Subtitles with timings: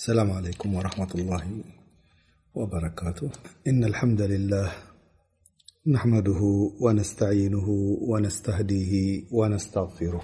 [0.00, 1.42] السلام عليكم ورحمة الله
[2.56, 3.28] وبركاته
[3.68, 4.68] إن الحمد لله
[5.92, 6.40] نحمده
[6.84, 7.68] ونستعينه
[8.12, 8.92] ونستهديه
[9.32, 10.22] ونستغفره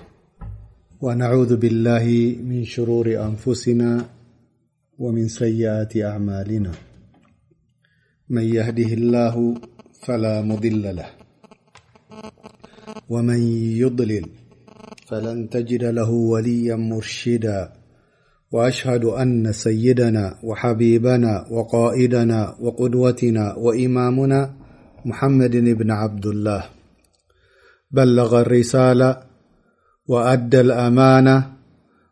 [1.01, 2.05] ونعوذ بالله
[2.41, 3.91] من شرور أنفسنا
[4.99, 6.73] ومن سيئات أعمالنا
[8.33, 9.35] من يهده الله
[10.05, 11.09] فلا مضل له
[13.13, 13.41] ومن
[13.85, 14.25] يضلل
[15.09, 17.61] فلن تجد له وليا مرشدا
[18.53, 24.55] وأشهد أن سيدنا وحبيبنا وقائدنا وقدوتنا وإمامنا
[25.05, 26.65] محمد بن عبد الله
[27.91, 29.21] بلغ الرسالة
[30.09, 31.53] وأدى الأمانة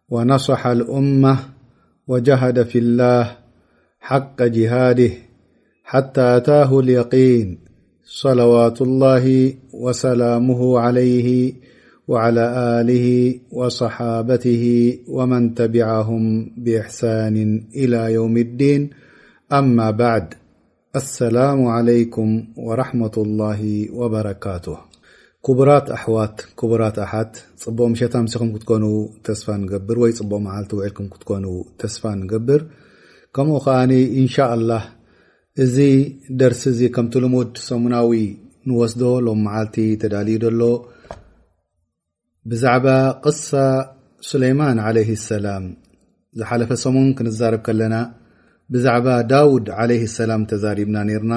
[0.09, 1.39] ونصح الأمة
[2.09, 3.37] وجهد في الله
[4.01, 5.11] حق جهاده
[5.84, 7.59] حتى أتاه اليقين
[8.05, 11.53] صلوات الله وسلامه عليه
[12.13, 13.05] على ኣልህ
[13.59, 14.65] ወصሓበትህ
[15.17, 16.25] ወመን ተቢهም
[16.65, 17.37] ብእሕሳን
[17.83, 18.83] ኢላ የውም اዲን
[19.59, 20.29] አማ በዕድ
[21.01, 22.31] ኣሰላሙ عለይኩም
[22.83, 23.61] ራመة الላه
[24.01, 24.67] ወበረካቱ
[25.47, 28.84] ክቡራት ኣሕዋት ኩቡራት ኣሓት ፅቡኦም ሸታ ምስኩም ክትኮኑ
[29.28, 31.47] ተስፋ ንገብር ወይ ፅቡኦም መዓልቲ ውዕልኩም ክትኮኑ
[31.81, 32.61] ተስፋ ንገብር
[33.37, 34.73] ከምኡ ኸዓኒ እንሻ لላ
[35.65, 35.77] እዚ
[36.43, 38.19] ደርሲ እዚ ከምቲ ልሙድ ሰሙናዊ
[38.71, 40.62] ንወስዶ ሎም መዓልቲ ተዳልዩ ደሎ
[42.53, 42.87] ብዛዕባ
[43.25, 43.50] ቅሳ
[44.31, 45.64] ስለማን ለይ ሰላም
[46.39, 47.95] ዝሓለፈ ሰሙን ክንዛርብ ከለና
[48.75, 51.34] ብዛዕባ ዳውድ ለይ ሰላም ተዛሪብና ነርና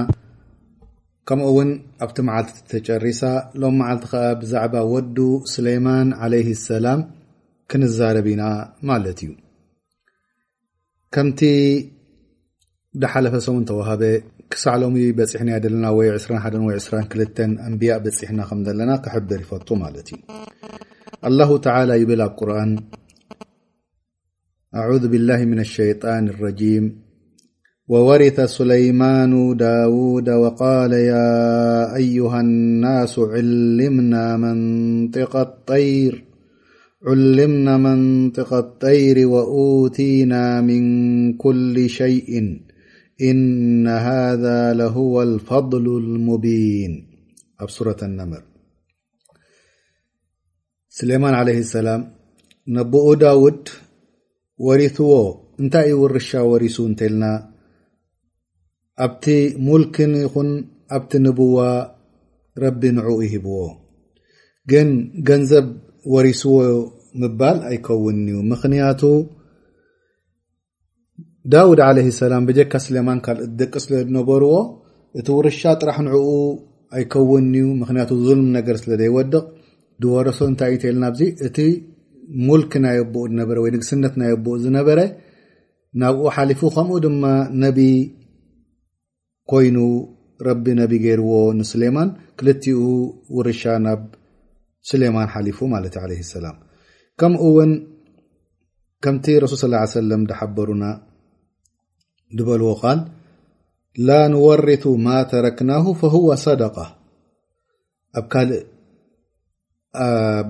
[1.30, 1.70] ከምኡእውን
[2.06, 3.22] ኣብቲ መዓልቲ ተጨሪሳ
[3.62, 5.18] ሎም መዓልቲ ከዓ ብዛዕባ ወዱ
[5.54, 7.02] ስለማን ለይ ሰላም
[7.72, 8.44] ክንዛረብ ኢና
[8.90, 9.32] ማለት እዩ
[11.16, 11.42] ከምቲ
[13.04, 14.04] ዳሓለፈ ሰሙን ተዋሃበ
[14.54, 20.24] ክሳዕ ሎሚ በፂሕናያደለና ወይ 21 ወ 22 እንብያ በፂሕና ከም ዘለና ክሕብር ይፈጡ ማለት እዩ
[21.26, 22.78] الله تعالى يبل القرآن
[24.76, 27.02] أعوذ بالله من الشيطان الرجيم
[27.88, 31.30] وورث سليمان داود وقال يا
[31.96, 34.38] أيها الناس علمنا
[37.78, 40.84] منطق الطير وأوتينا من
[41.38, 42.58] كل شيء
[43.22, 46.94] إن هذا لهو الفضل المبين
[47.68, 48.47] صورة النمر
[50.98, 52.02] ስሌማን عለ ሰላም
[52.76, 53.64] ነብኡ ዳውድ
[54.68, 55.12] ወሪስዎ
[55.62, 57.24] እንታይ ዩ ውርሻ ወሪሱ እንተልና
[59.06, 59.26] ኣብቲ
[59.68, 60.50] ሙልክን ይኹን
[60.98, 61.58] ኣብቲ ንቡዋ
[62.64, 63.60] ረቢ ንዕኡ ይሂብዎ
[64.72, 64.90] ግን
[65.28, 65.68] ገንዘብ
[66.14, 66.56] ወሪስዎ
[67.24, 69.02] ምባል ኣይከውኒዩ ምክንያቱ
[71.54, 74.54] ዳውድ عለ ሰላም ብጀካ ስሌማን ካትደቂ ስለ ድነበርዎ
[75.20, 76.26] እቲ ውርሻ ጥራሕ ንዕኡ
[76.96, 79.46] ኣይከውኒዩ ምክንያቱ ظልም ነገር ስለ ዘይወድቕ
[80.02, 81.58] ድወረሶ እንታይ እተልናዚ እቲ
[82.48, 85.00] ሙልክ ናይ ኣብኡ ነበረ ወ ንግስነት ናየ ኣብኡ ዝነበረ
[86.02, 87.24] ናብኡ ሓሊፉ ከምኡ ድማ
[87.64, 87.80] ነቢ
[89.52, 89.78] ኮይኑ
[90.48, 92.10] ረቢ ነቢ ገይርዎ ንስሌማን
[92.40, 92.64] ክልኡ
[93.36, 94.02] ውርሻ ናብ
[94.90, 96.56] ስሌማን ሓሊፉ ማለት ለ ሰላም
[97.22, 97.72] ከምኡ ውን
[99.06, 100.84] ከምቲ ረሱል ስ ሰለም ዳሓበሩና
[102.38, 103.00] ዝበልዎ ቃል
[104.08, 105.86] ላ ንወርቱ ማ ተረክናሁ
[106.46, 108.64] ሰደቃኣብእ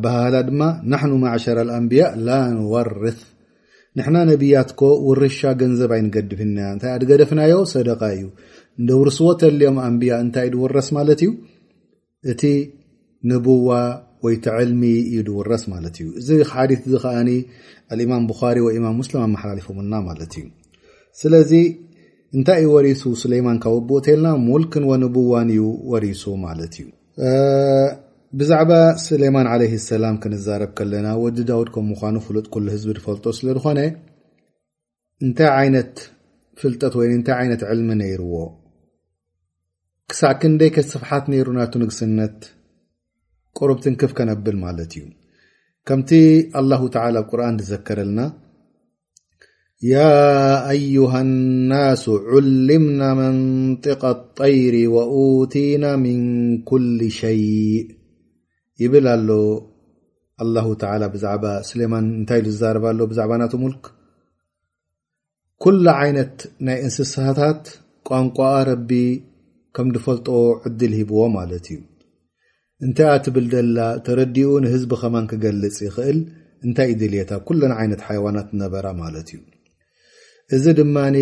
[0.04, 0.62] ባህላ ድማ
[0.92, 3.18] ናሕኑ ማዕሸር አልኣንቢያ ላ ንወርፍ
[3.98, 8.24] ንሕና ነብያት ኮ ውርሻ ገንዘብ ኣይንገድብና እታ ኣድገደፍናዮ ሰደቃ እዩ
[8.88, 11.30] ደ ብርስዎ ተልዮም ኣንብያ እንታይ እ ድውረስ ማለት እዩ
[12.32, 12.42] እቲ
[13.32, 13.70] ንቡዋ
[14.26, 17.32] ወይቲ ዕልሚ እዩ ድውረስ ማለት እዩ እዚ ሓዲ ዚ ከዓኒ
[18.00, 20.46] ልእማም ቡኻሪ ኢማም ሙስሊም ኣመሓላልፎምና ማለትእዩ
[21.22, 21.52] ስለዚ
[22.38, 26.86] እንታይ እዩ ወሪሱ ስሌይማን ካብብብኡ ተለና ሙልክን ንቡዋ እዩ ወሪሱ ማለት እዩ
[28.40, 28.72] ብዛዕባ
[29.04, 33.80] ስሌማን ለ ሰላም ክንዛረብ ከለና ወዲ ዳውድ ከም ምኳኑ ፍሉጥ ሉ ህዝቢ ዝፈልጦ ስለ ዝኾነ
[35.26, 35.94] እንታይ ይነት
[36.62, 38.36] ፍልጠት ወይ እንታይ ይነት ዕልሚ ነይርዎ
[40.12, 42.38] ክሳዕ ክንደይ ስፍሓት ነይሩ ናቱ ንግስነት
[43.60, 45.04] ቁርብ ትንክፍ ከነብል ማለት እዩ
[45.88, 46.12] ከምቲ
[46.62, 48.20] አላ ተ ኣብቁርን ዝዘከረልና
[49.94, 50.06] ያ
[50.74, 52.04] ኣዩሃናሱ
[52.38, 54.02] ዑልምና መንጥቅ
[54.42, 54.76] ጠይሪ
[55.54, 56.22] ቲና ምን
[56.70, 56.88] ኩል
[57.20, 57.42] ሸይ
[58.84, 59.30] ይብል ኣሎ
[60.44, 63.84] ኣላሁ ተላ ብዛዕባ ስሌማን እንታይ ኢሉ ዝዛርባሎ ብዛዕባ ናተ ሙልክ
[65.64, 66.36] ኩላ ዓይነት
[66.66, 67.62] ናይ እንስሳታት
[68.10, 68.92] ቋንቋኣ ረቢ
[69.78, 70.28] ከም ዝፈልጦ
[70.70, 71.80] ዕድል ሂብዎ ማለት እዩ
[72.86, 76.20] እንታይ ኣ ትብል ደላ ተረዲኡ ንህዝቢ ኸማን ክገልፅ ይኽእል
[76.66, 79.42] እንታይ እዩድልታ ብ ኩለን ዓይነት ሓዋናት ዝነበራ ማለት እዩ
[80.56, 81.18] እዚ ድማኒ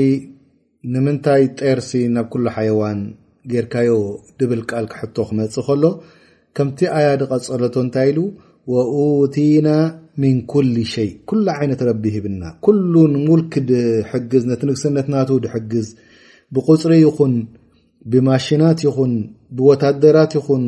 [0.94, 3.00] ንምንታይ ጤርሲ ናብ ኩሉ ሓዋን
[3.52, 3.94] ጌርካዮ
[4.40, 5.84] ድብል ቃል ክሕቶ ክመፅእ ከሎ
[6.58, 8.20] ከምቲ ኣያ ድቀፀሎቶ እንታይ ኢሉ
[9.36, 9.68] ቲና
[10.22, 15.88] ምን ኩል ሸይ ኩላ ዓይነት ረቢ ሂብና ኩሉን ሙልክ ድሕግዝ ነቲ ንግስነትናቱ ድሕግዝ
[16.56, 17.34] ብቁፅሪ ይኹን
[18.12, 19.14] ብማሽናት ይኹን
[19.58, 20.66] ብወታደራት ይኹን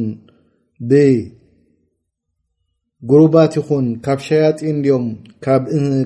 [0.89, 5.07] ብጉሩባት ይኹን ካብ ሸያጢን ድኦም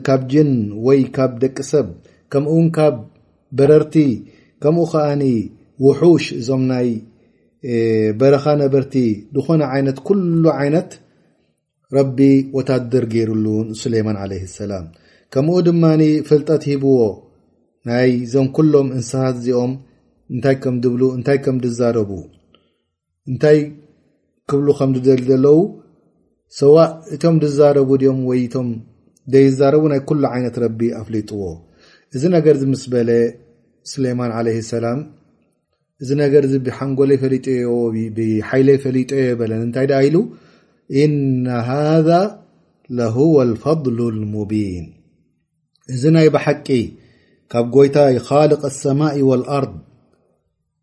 [0.07, 0.53] ካብ ጅን
[0.87, 1.87] ወይ ካብ ደቂ ሰብ
[2.33, 2.95] ከምኡውን ካብ
[3.59, 3.95] በረርቲ
[4.63, 5.05] ከምኡ ከዓ
[5.85, 6.87] ውሑሽ እዞም ናይ
[8.19, 8.93] በረኻ ነበርቲ
[9.35, 10.91] ዝኾነ ዓይነት ኩሉ ዓይነት
[11.97, 12.17] ረቢ
[12.57, 14.85] ወታደር ገይሩሉን ስለማን ለ ሰላም
[15.33, 16.97] ከምኡ ድማኒ ፍልጠት ሂብዎ
[17.89, 19.73] ናይ ዞም ኩሎም እንስታት እዚኦም
[20.33, 22.11] እንታይ ከም ዝብ እንታይ ከም ዝዛረቡ
[23.31, 23.57] እንታይ
[24.49, 25.59] ክብሉ ከም ዝደል ዘለው
[26.59, 26.77] ሰዋ
[27.15, 28.69] እቶም ዝዛረቡ ድኦም ወይቶም
[29.33, 31.41] ዘይዛረቡ ናይ ኩሉ ዓይነት ረቢ ኣፍሊጥዎ
[32.15, 33.09] እዚ ነገር ዝምስ በለ
[33.93, 34.99] ስለይማን ለ ሰላም
[36.03, 40.17] እዚ ነገር ዚ ብሓንጎለይ ፈሊሓይለይ ፈሊጦዮ በለን እንታይ ዳ ኢሉ
[41.03, 41.77] እነ ሃ
[42.99, 43.17] ለሁ
[43.49, 43.99] ልፈضሉ
[44.33, 44.85] ሙቢን
[45.95, 46.67] እዚ ናይ ብሓቂ
[47.51, 49.65] ካብ ጎይታይ ካልቅ አሰማይ ዋልኣር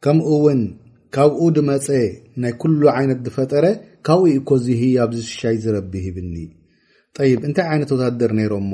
[0.04, 0.60] ከምኡውን
[1.16, 1.86] ካብኡ ድመፀ
[2.42, 3.66] ናይ ኩሉ ዓይነት ዝፈጠረ
[4.06, 8.72] ካብኡ እኮዚ ህ ኣብዚ ሽሻይ ዝረቢ ሂብኒ ይ እንታይ ዓይነት ወታደር ነይሮምሞ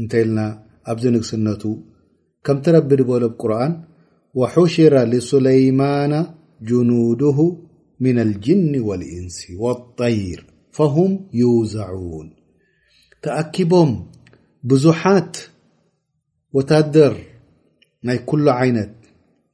[0.00, 0.38] እንተይ ልና
[0.90, 1.62] ኣብዚ ንግስነቱ
[2.46, 3.72] ከም ትረቢ ዝበሎብቁርን
[4.38, 6.12] وሽረ لስለይማና
[6.68, 7.38] ጅኑድሁ
[8.04, 10.40] ምና اልጅን وልእንስ ولطይር
[10.76, 12.28] فهም ይውዘዑን
[13.24, 13.90] ተኣኪቦም
[14.70, 15.32] ብዙሓት
[16.56, 17.14] ወታደር
[18.08, 18.92] ናይ ኩሎ ዓይነት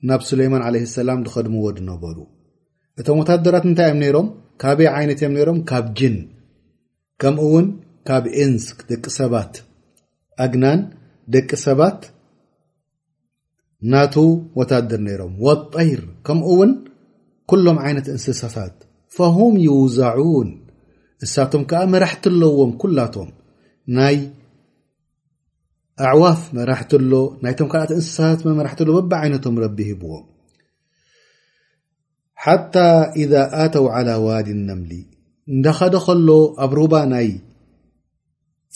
[0.09, 2.17] ናብ ስለይማን عለ ሰላም ዝከድምዎ ድነበሩ
[3.01, 4.29] እቶም ወታደራት እንታይ እዮም ነሮም
[4.63, 6.17] ካበይ ዓይነት እዮም ነሮም ካብ ጅን
[7.23, 7.67] ከምኡ ውን
[8.09, 9.53] ካብ እንስ ደቂ ሰባት
[10.45, 10.81] አግናን
[11.35, 12.01] ደቂ ሰባት
[13.93, 14.15] ናቱ
[14.59, 16.71] ወታደር ነይሮም ወጠይር ከምኡ እውን
[17.51, 18.77] ኩሎም ዓይነት እንስሳሳት
[19.37, 20.49] ሁም ይውዛዑን
[21.25, 23.29] እሳቶም ከዓ መራሕትለዎም ኩላቶም
[23.97, 24.17] ናይ
[26.09, 27.13] ኣዕዋፍ መራሕትሎ
[27.45, 30.25] ናይቶም ዓእንስሳሳትራትሎ በቢ ዓይነቶም ረቢ ሂብዎም
[32.45, 32.75] ሓታ
[33.23, 34.93] إذ ኣተው على ዋዲ ነምሊ
[35.55, 36.29] እንዳኸደ ከሎ
[36.65, 37.29] ኣብ ሩባ ናይ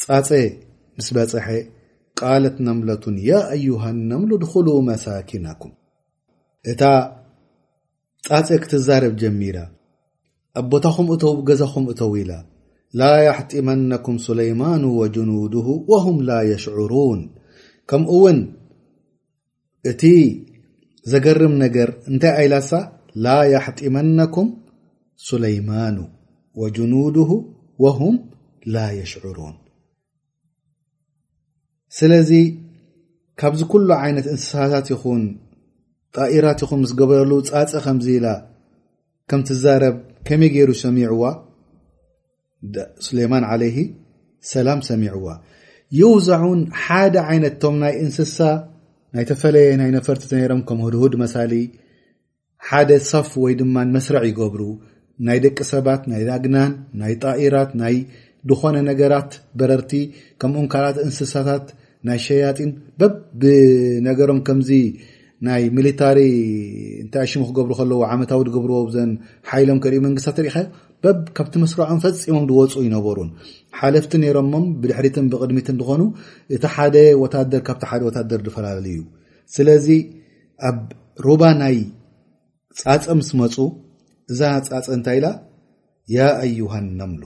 [0.05, 0.29] ፃፀ
[0.97, 1.47] ምስ በፀሐ
[2.21, 5.73] ቃለት ነምለቱን ያ አዩሃነምሉድሉ መሳኪናኩም
[6.71, 6.83] እታ
[8.27, 9.59] ጻፅ ክትዛረብ ጀሚራ
[10.61, 12.33] ኣቦታኹም እተው ገዛኹም እተው ኢላ
[13.01, 17.21] ላ ያሕጢመነኩም ሱለይማኑ ወጅኑድሁ ወሁም ላ የሽዑሩን
[17.93, 18.41] ከምኡውን
[19.93, 20.03] እቲ
[21.13, 22.71] ዘገርም ነገር እንታይ ኣይላሳ
[23.25, 24.51] ላ ያሕጢመነኩም
[25.31, 25.97] ሱለይማኑ
[26.63, 27.31] ወጅኑድሁ
[27.85, 28.15] ወም
[28.75, 29.57] ላ የሽዑሩን
[31.99, 32.31] ስለዚ
[33.41, 35.23] ካብዚ ኩሉ ዓይነት እንስሳታት ይኹን
[36.17, 38.27] ጣኢራት ይኹን ምስገበረሉ ፃፅእ ከምዝኢላ
[39.31, 39.97] ከም ትዛረብ
[40.27, 41.23] ከመይ ገይሩ ሰሚዕዋ
[43.07, 43.73] ስሌማን ለይ
[44.53, 45.27] ሰላም ሰሚዕዋ
[45.99, 48.39] ይውዛዑን ሓደ ዓይነትቶም ናይ እንስሳ
[49.15, 51.53] ናይ ተፈለየ ናይ ነፈርቲ ነሮም ከም ድሁድ መሳሊ
[52.69, 54.63] ሓደ ሳፍ ወይ ድማ መስርዕ ይገብሩ
[55.29, 57.97] ናይ ደቂ ሰባት ናይ ዳግናን ናይ ጣኢራት ናይ
[58.51, 59.93] ዝኮነ ነገራት በረርቲ
[60.41, 61.65] ከምኡን ካላት እንስሳታት
[62.09, 62.71] ናይ ሸያጢን
[63.01, 64.71] በብ ብነገሮም ከምዚ
[65.47, 66.19] ናይ ሚሊታሪ
[67.03, 69.11] እንታይ ኣሽሙ ክገብሩ ከለዎ ዓመታዊ ዝገብርዎ ዘን
[69.51, 70.65] ሓይሎም ክሪኢ መንግስትታት ሪኢካዩ
[71.05, 73.31] በብ ካብቲ መስርዖም ፈፂሞም ዝወፁ ይነበሩን
[73.81, 76.03] ሓለፍቲ ነይሮሞም ብድሕሪትን ብቅድሚትን ዝኾኑ
[76.57, 79.03] እቲ ሓደ ወታደር ካብቲ ሓደ ወታደር ዝፈላለዩ እዩ
[79.57, 79.87] ስለዚ
[80.71, 80.81] ኣብ
[81.27, 81.79] ሩባ ናይ
[82.83, 83.57] ፃፀ ምስ መፁ
[84.33, 85.27] እዛና ፃፀ እንታይ ኢላ
[86.19, 87.23] ያ ኣዩሃ ናምሉ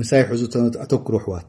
[0.00, 0.42] ምሳይ ሕዙ
[0.84, 1.48] ኣተኩሩ ኣሕዋት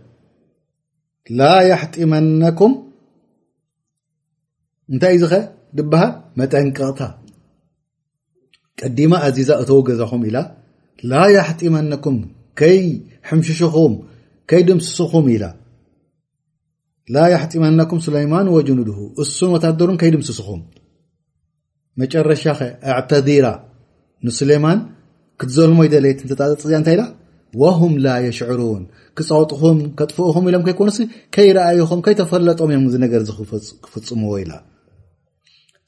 [1.39, 2.71] ላ ያሕጢመነኩም
[4.93, 5.35] እንታይ እዚ ኸ
[5.77, 7.01] ድበሃል መጠንቀቕታ
[8.83, 10.37] ቀዲማ ኣዚዛ እተው ገዛኹም ኢላ
[11.11, 12.17] ላ ያሕጢመነኩም
[12.59, 12.79] ከይ
[13.29, 13.93] ሕምሽሽኹም
[14.51, 15.45] ከይ ድምስስኹም ኢላ
[17.15, 20.61] ላ ያሕጢመነኩም ስለይማን ወጅኑድሁ እሱን ወታደሩን ከይድምስስኹም
[22.01, 23.47] መጨረሻ ኸ ኣዕተዲራ
[24.25, 24.79] ንስሌይማን
[25.39, 27.03] ክትዘልሞይ ደለየት ንተጠፅእዚያ እንታይ ኢላ
[27.61, 28.83] ወሁም ላ የሽዕሩን
[29.19, 30.97] ክፃወጥኹም ከጥፍኡኹም ኢሎም ከይኮንስ
[31.35, 33.31] ከይረኣይኹም ከይተፈለጦም እዮም እዚ ነገር እዚ
[33.85, 34.53] ክፍፅምዎ ኢላ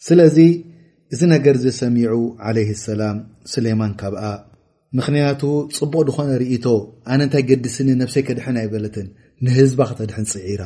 [0.07, 0.37] ስለዚ
[1.15, 2.13] እዚ ነገር ዚ ሰሚዑ
[2.47, 3.17] ዓለይ ሰላም
[3.53, 4.23] ስሌማን ካብኣ
[4.97, 5.41] ምክንያቱ
[5.77, 6.65] ፅቡቅ ድኾነ ርኢቶ
[7.11, 9.07] ኣነ እንታይ ገዲስኒ ነብሰይ ከድሕን ኣይበለትን
[9.45, 10.63] ንህዝባ ክተድሕን ፅዒራ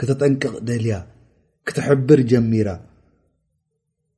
[0.00, 0.94] ክተጠንቅቕ ደልያ
[1.68, 2.68] ክትሕብር ጀሚራ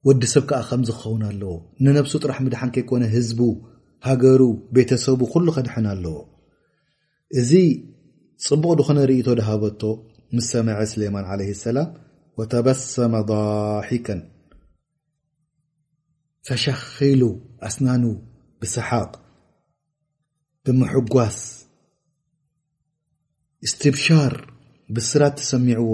[0.09, 1.53] ወዲሰብ ከዓ ከምዝ ክኸውን ኣለዎ
[1.85, 3.41] ንነብሱ ጥራሕ ምድሓን ከይኮነ ህዝቡ
[4.09, 4.41] ሃገሩ
[4.77, 6.15] ቤተሰቡ ኩሉ ከድሕን ኣለዎ
[7.41, 7.53] እዚ
[8.45, 9.83] ፅቡቅ ድኾነ ርእቶ ድሃበቶ
[10.37, 11.89] ምስ ሰምዐ ስሌማን ዓለ ሰላም
[12.39, 14.21] ወተበሰመ ባሒከን
[16.49, 17.23] ፈሸኪሉ
[17.69, 18.05] ኣስናኑ
[18.63, 19.11] ብሰሓቅ
[20.65, 21.39] ብምሕጓስ
[23.67, 24.35] እስትብሻር
[24.95, 25.93] ብስራት ተሰሚዕዎ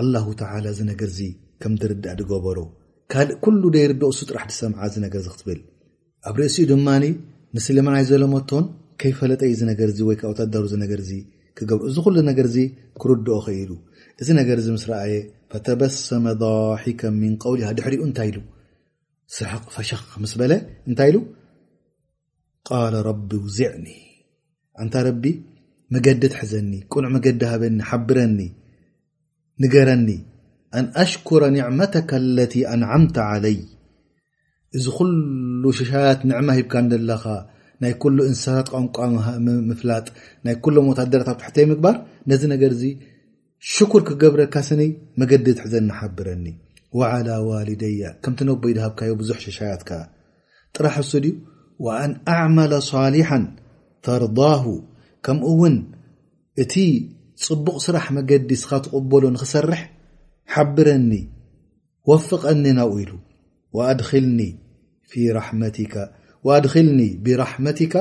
[0.00, 1.20] አላሁ ተላ እዚ ነገር እዚ
[1.62, 2.58] ከም ድርዳእ ድገበሮ
[3.12, 5.60] ካልእ ኩሉ ደይርዶ እሱ ጥራሕ ዝሰምዓ ዚ ነገር ዚ ክትብል
[6.28, 7.04] ኣብ ርእሲኡ ድማኒ
[7.54, 8.64] ንስሌማን ይ ዘለመቶን
[9.00, 11.00] ከይፈለጠይ ዚ ነገር ወይ ታዳሩ ነገር
[11.58, 12.58] ክብ እዚ ሉ ነገር ዚ
[13.02, 13.70] ክርድኦ ኸኢሉ
[14.22, 15.14] እዚ ነገር ዚ ምስ ኣየ
[15.66, 18.30] ተበሰመ ظሒካ ን ውልሃ ድሕሪኡ እንታይ
[19.36, 19.90] ስ ፈሸ
[20.22, 20.52] ምስ በለ
[20.90, 21.10] እንታይ
[23.28, 23.86] ቢ ውዚዕኒ
[24.84, 25.24] እንታ ረቢ
[25.94, 28.38] መገዲ ትሕዘኒ ቁንዕ መገዲ ሃበኒ ሓብረኒ
[29.62, 30.08] ንገረኒ
[30.78, 32.40] ኣን ኣሽኩረ ኒዕመካ ለ
[32.72, 33.58] ኣንምተ عለይ
[34.76, 37.24] እዚ ኩሉ ሸሻያት ንዕማ ሂብካ ዘለኻ
[37.82, 40.06] ናይ ኩሉ እንሳናት ቋምቋምፍላጥ
[40.46, 41.96] ናይ ኩሎ ሞታደራት ኣብ ትሕተይ ምግባር
[42.30, 42.90] ነዚ ነገር ዚ
[43.74, 44.82] ሽኩር ክገብረካ ስኒ
[45.20, 46.44] መገዲ ትሕዘኒ ሓብረኒ
[47.28, 49.98] ላ ዋሊደያ ከምቲ ነቦይ ድሃብካዮ ብዙሕ ሸሻያት ከ
[50.74, 51.34] ጥራሕ እሱ ድዩ
[52.00, 53.30] ኣን ኣዕመለ ሳሊሓ
[54.06, 54.64] ተርዳሁ
[55.26, 55.76] ከምኡእውን
[56.62, 56.74] እቲ
[57.44, 59.82] ፅቡቅ ስራሕ መገዲ ስኻ ትቕበሎ ንክሰርሕ
[60.54, 61.12] ሓብረኒ
[62.10, 63.12] ወፍቀኒ ናዊ ኢሉ
[63.88, 64.40] ኣድክልኒ
[65.10, 65.94] ፊ ራሕመቲካ
[66.56, 67.94] ኣድክልኒ ብራሕመትካ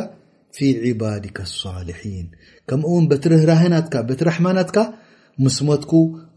[0.56, 2.28] ፊ ዕባድካ ሳሊሒን
[2.70, 4.78] ከምኡውን በትርህራህናትካ በትረሕማናትካ
[5.46, 5.92] ምስሞትኩ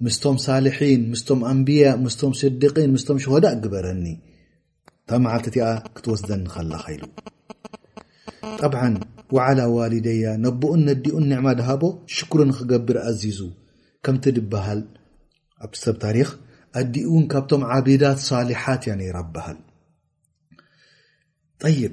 [0.06, 4.06] ምስቶም ሳልሒን ምስቶም ኣንቢያ ምስቶም ስዲቅን ምስቶም ሸሆዳ ግበረኒ
[5.10, 5.56] ታ ልተቲ
[5.96, 7.02] ክትወስዘኒከላኸሉ
[8.74, 8.76] ብ
[9.78, 11.82] ዋሊደያ ነቦኡን ነዲኡን ዕማ ድሃቦ
[12.16, 13.40] ሽክር ክገብር ኣዚዙ
[14.04, 14.80] ከምቲ ድበሃል
[15.64, 16.30] ኣብቲ ሰብ ታሪክ
[16.80, 19.58] ኣዲኡ ውን ካብቶም ዓቢዳት ሳሊሓት ያ ራ በሃል
[21.62, 21.92] طيب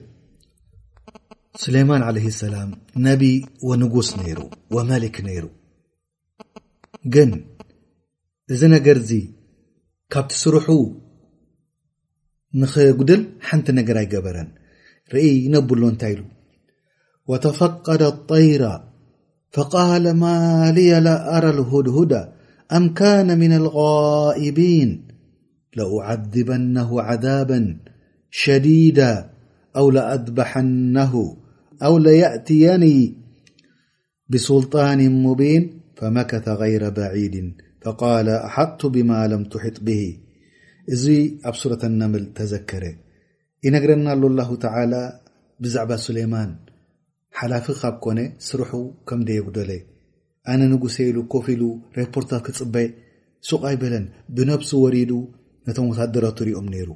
[1.56, 3.24] سليمان عليه السلام نب
[3.64, 4.40] ونጉس نر
[4.72, 5.46] وملك نይر
[7.14, 7.32] ግن
[8.54, 8.98] እዚ نገر
[10.12, 10.66] ካب تسرح
[12.62, 14.50] نخقدل حنቲ نر يجበረن
[15.14, 16.26] رኢ نبله እنታይ له
[17.28, 18.64] وتفقد الطير
[19.52, 20.38] فقال ما
[20.78, 22.14] لي لأرى الهድهد
[22.72, 25.08] أم كان من الغائبين
[25.78, 27.60] لأعذبنه عذابا
[28.32, 29.39] شديدة
[29.78, 30.98] ኣድበሓና
[31.88, 32.84] ኣው يእትያኒ
[34.34, 35.64] ብስልጣን ሙቢን
[36.00, 37.36] ፈመከተ غይረ በዒድ
[37.84, 40.02] فቃለ ኣሓጥቱ ብማ ለም ትሕጥ ብሂ
[40.94, 41.06] እዚ
[41.50, 42.84] ኣብ ሱረة ነምል ተዘከረ
[43.66, 45.08] ይነግረና ሎ ላ
[45.64, 46.52] ብዛዕባ ስለማን
[47.38, 48.72] ሓላፍ ካብ ኮነ ስርሑ
[49.08, 49.72] ከምደ የጉደለ
[50.52, 51.64] ኣነ ንጉሰኢሉ ኮፍ ኢሉ
[51.98, 52.88] ሬፖርተር ክፅበይ
[53.50, 55.12] ሱቕ ይበለን ብነብሱ ወሪዱ
[55.68, 56.90] ነቶም ወታደሮ ትሪኦም ነይሩ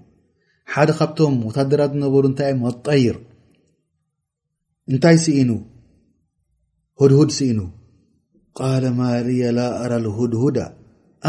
[0.76, 3.18] ሓደ ካብቶም ታደራት ዝነበሩ እንታይ ኣጠይር
[4.92, 5.44] እንታይ ኢ
[7.12, 7.60] ድሁድ ኢኑ
[8.58, 9.44] ቃ ማልየ
[9.92, 9.94] ራ
[10.34, 10.58] ድሁዳ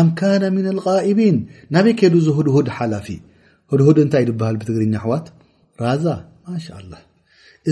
[0.00, 1.36] ኣም ካነ ና غቢን
[1.74, 3.08] ናበይ ከይዱ ዚ ድሁድ ሓላፊ
[3.80, 5.26] ድሁድ እንታይ ዝበሃል ብትግርኛ ኣሕዋት
[5.84, 6.04] ራዛ
[6.46, 6.54] ማ
[6.92, 6.94] ላ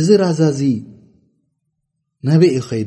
[0.01, 0.63] እዚ ራዛ እዚ
[2.29, 2.83] ናበኢ ኸይ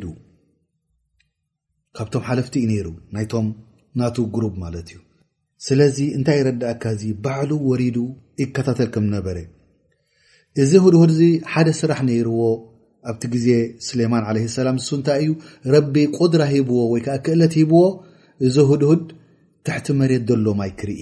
[1.98, 3.48] ካብቶም ሓለፍቲዩ ሩ ናይቶም
[4.00, 4.98] ናቱ ጉሩብ ማት እዩ
[5.68, 6.84] ስለዚ እንታይ ረዳእካ
[7.26, 7.98] ባዕሉ ወሪዱ
[10.64, 11.22] እዚ ሁድሁድእዚ
[11.54, 12.42] ሓደ ስራሕ ነይርዎ
[13.10, 13.48] ኣብቲ ግዜ
[13.88, 15.32] ስሌማን ለ ሰላም ሱ እንታይ እዩ
[15.74, 17.82] ረቢ ቁድራ ሂብዎ ወይከዓ ክእለት ሂብዎ
[18.48, 19.04] እዚ ህድሁድ
[19.66, 21.02] ትሕቲ መሬት ዘሎ ማይ ክርኢ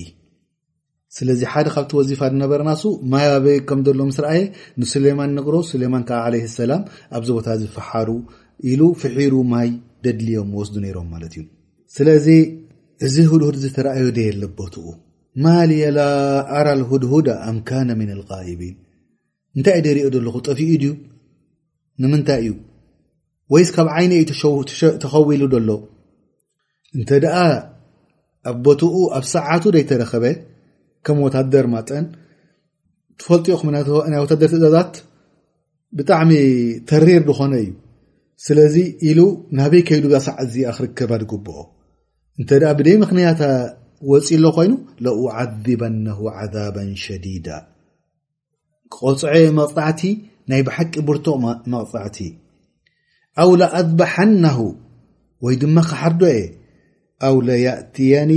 [1.18, 2.72] ስለዚ ሓደ ካብቲ ወዚፋ ነበረና
[3.14, 4.44] ማበይ ከምዘሎ ምስ ረኣየ
[4.82, 6.82] ንስሌማን ንግሮ ስሌማን ዓ ለ ሰላም
[7.20, 8.10] ኣብዚ ቦታ ዚ ፍሓሩ
[8.72, 9.70] ኢሉ ፍሒሩ ማይ
[10.06, 11.46] ደድልዮም ወስዱ ነሮም ማለት እዩ
[11.98, 12.28] ስለዚ
[13.08, 14.86] እዚ ሁድሁድ ተረኣዩ ደየ ልኣቦትኡ
[15.44, 16.00] ማልየላ
[16.58, 18.76] ኣራ ልድሁዳ ኣምካነ ምን ልغኢቢን
[19.58, 20.92] እንታይ እ ደሪኦ ዘለኹ ጠፊኡድዩ
[22.04, 22.50] ንምንታይ እዩ
[23.54, 24.26] ወይስ ካብ ዓይኒ እዩ
[25.04, 25.72] ተኸው ኢሉ ዘሎ
[26.98, 27.10] እንተ
[27.44, 27.46] ኣ
[28.50, 30.26] ኣብ ቦትኡ ኣብ ሰዓቱ ዘይተረኸበ
[31.06, 32.06] ከም ወታደር ማጠን
[33.20, 34.94] ተፈልጥኦ ናይ ወታደር ትእዛዛት
[35.98, 36.32] ብጣዕሚ
[36.90, 37.72] ተሪር ዝኮነ እዩ
[38.46, 38.76] ስለዚ
[39.10, 39.20] ኢሉ
[39.58, 41.58] ናበይ ከይዱጋ ሳዕ እዚ ክርከባ ዝግብኦ
[42.40, 43.42] እንተ ብደ ምክንያት
[44.12, 44.72] ወፂእ ሎ ኮይኑ
[45.06, 47.48] ለዓበነሁ ዓዛባ ሸዲዳ
[48.94, 50.02] ክቆፅዐየ መቕፃዕቲ
[50.52, 51.36] ናይ ብሓቂ ብርቶቅ
[51.74, 52.18] መቕፃዕቲ
[53.44, 54.58] ኣው ለኣዝበሐናሁ
[55.46, 56.44] ወይ ድማ ክሓዶ እየ
[57.28, 58.32] ኣው ለየእትያኒ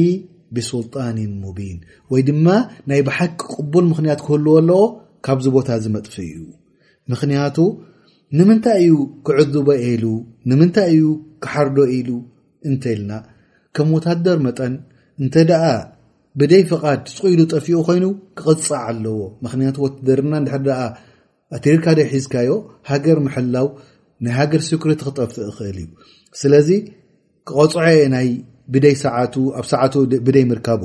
[0.57, 1.79] ብስልጣንን ሙቢን
[2.13, 2.47] ወይ ድማ
[2.91, 4.83] ናይ ብሓቂ ቅቡል ምክንያት ክህልዎ ኣሎዎ
[5.27, 6.39] ካብዚ ቦታ ዝመጥፊ እዩ
[7.13, 7.57] ምክንያቱ
[8.39, 8.95] ንምንታይ እዩ
[9.27, 10.05] ክዕዝበ የሉ
[10.51, 11.07] ንምንታይ እዩ
[11.45, 12.11] ክሓርዶ የሉ
[12.69, 13.13] እንተይኢልና
[13.77, 14.73] ከም ወታደር መጠን
[15.23, 15.65] እንተ ደኣ
[16.41, 18.05] ብደይ ፍቓድ ፅቁኢሉ ጠፊኡ ኮይኑ
[18.39, 20.81] ክቕፃዕ ኣለዎ ምክንያት ወደርና ንድሕ
[21.57, 22.51] ኣትርካ ደ ሒዝካዮ
[22.91, 23.67] ሃገር ምሕላው
[24.25, 25.89] ናይ ሃገር ስኩሪቲ ክጠፍቲእ ኽእል እዩ
[26.41, 26.69] ስለዚ
[27.49, 28.31] ክቆፅዖየ ይ
[28.75, 29.35] ብኣብ
[29.73, 29.95] ሰዓት
[30.27, 30.83] ብደይ ምርካብ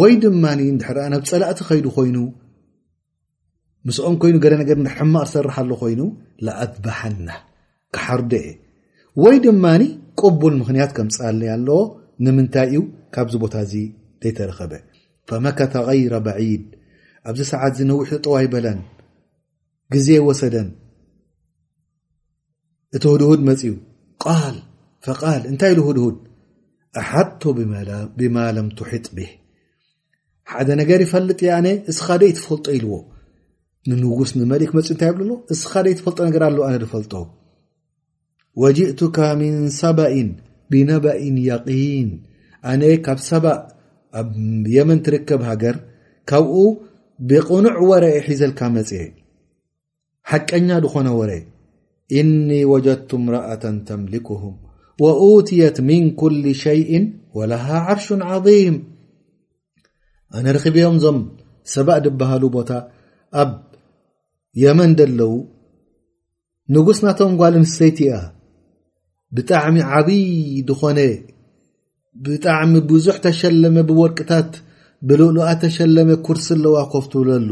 [0.00, 0.44] ወይ ድማ
[1.14, 2.16] ናብ ፀላእቲ ከይዱ ኮይኑ
[3.88, 6.00] ምስኦም ኮይኑ ገደ ነገር ን ሕማቅ ዝሰርሓሉ ኮይኑ
[6.46, 7.30] ዝኣትባሓልና
[7.94, 8.46] ካሓርዶየ
[9.22, 9.82] ወይ ድማኒ
[10.20, 11.80] ቅቡል ምክንያት ከምፀለየ ኣለዎ
[12.22, 12.80] ንምንታይ እዩ
[13.14, 13.74] ካብዚ ቦታ እዚ
[14.22, 14.72] ዘይተረኸበ
[15.28, 16.64] ፈመካተ ቀይረ በዒድ
[17.28, 18.78] ኣብዚ ሰዓት እዚ ነዊሒ ጠዋ ይበለን
[19.94, 20.68] ግዜ ወሰደን
[22.96, 23.72] እቲ ህድሁድ መፅእዩ
[24.24, 24.56] ቃል
[25.22, 26.16] ቃል እንታይ ኢሉ ሁድሁድ
[27.00, 27.42] ኣሓቶ
[28.18, 29.32] ብማለም ቱሒጥ ብህ
[30.52, 32.94] ሓደ ነገር ይፈልጥ የ ኣነ እስኻደ ትፈልጦ ኢልዎ
[33.90, 37.14] ንንጉስ ንመሊክ መፅ እንታይ ብ ሎ እስኻ ደ ትፈልጦ ነገር ኣለዎ ነ ዝፈልጦ
[38.62, 40.28] ወጅእቱካ ምን ሰባኢን
[40.76, 40.80] እ
[42.70, 43.58] ኣነ ካብ ሰባእ
[44.18, 44.28] ኣብ
[44.74, 45.76] የመን ትርከብ ሃገር
[46.30, 46.52] ካብኡ
[47.28, 48.90] ብቕኑዕ ወረአ ሒዘልካ መፅ
[50.30, 51.42] ሓቀኛ ድኾነ ወረየ
[52.20, 54.54] እኒ وጀድቱ እምረأة ተምሊክهም
[55.02, 56.80] وትየት ምን ኩل ሸይ
[57.36, 58.76] وላሃ ዓርሽ عظም
[60.36, 61.18] ኣነ ርክብኦም ዞም
[61.74, 62.70] ሰባእ ድበሃሉ ቦታ
[63.42, 63.50] ኣብ
[64.62, 65.34] የመን ደለው
[66.74, 68.10] ንጉስ ናቶም ጓል ንስሰይቲያ
[69.36, 70.24] ብጣዕሚ ዓብይ
[70.68, 70.98] ድኾነ
[72.24, 74.50] ብጣዕሚ ብዙሕ ተሸለመ ብወርቅታት
[75.08, 77.48] ብልሉኣት ተሸለመ ኩርስ ለዋ ኮፍትብለሉ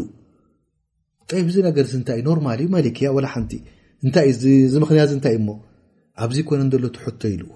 [1.39, 3.53] ይ እዚ ነገር እንታይ እዩ ኖርማልእዩ መለክያ ሓንቲ
[4.07, 5.49] እንታይእዩ እዚ ምኽንያት እንታይ እ እሞ
[6.25, 7.51] ኣብዚ ኮነ ዘሎ ትሕቶ ኢልዎ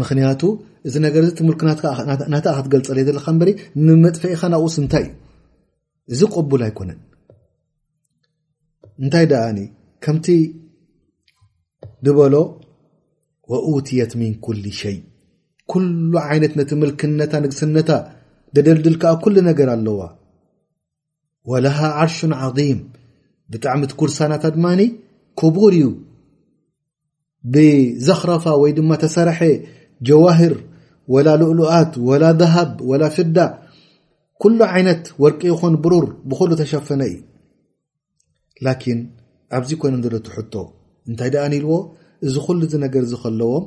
[0.00, 0.42] ምክንያቱ
[0.88, 1.60] እዚ ነገር ዚ እትምልክ
[2.32, 3.42] ናተ ክትገልፀለዩ ዘለካ በ
[3.86, 5.08] ንመጥፈዒ ኸ ናብኡስ እንታይ እዩ
[6.16, 9.46] እዚ ቅቡል ኣይኮነንእንታይ ኣ
[12.18, 12.34] በሎ
[13.74, 15.00] وትيት من كل ሸيء
[15.70, 15.86] ኩل
[16.28, 17.90] عይነት ነቲ ምልክነታ ንግስነታ
[18.54, 20.00] ደደልድልከ كل ነገር ኣለዋ
[21.50, 22.78] ولሃ ዓርሹ عظም
[23.52, 24.66] ብጣዕሚ ኩርሳናት ድማ
[25.40, 25.86] ኮቡር እዩ
[27.52, 29.40] ብዘኽረፋ ወይ ድማ ተሰርሐ
[30.08, 30.54] ጀዋهር
[31.12, 33.38] وላ ልؤሉኣት وላ ذሃብ وላ ፍዳ
[34.42, 37.14] ኩل ዓይነት ወርቂ ይኹን ብሩር ብሉ ተሸፈነ ዩ
[38.64, 39.00] لን
[39.56, 40.54] ኣብዚ ኮይኑ ዘሎ ትሕቶ
[41.10, 41.30] እታይ
[41.64, 41.74] ልዎ
[42.26, 43.64] እዚ ل ነገ ዝከለዎም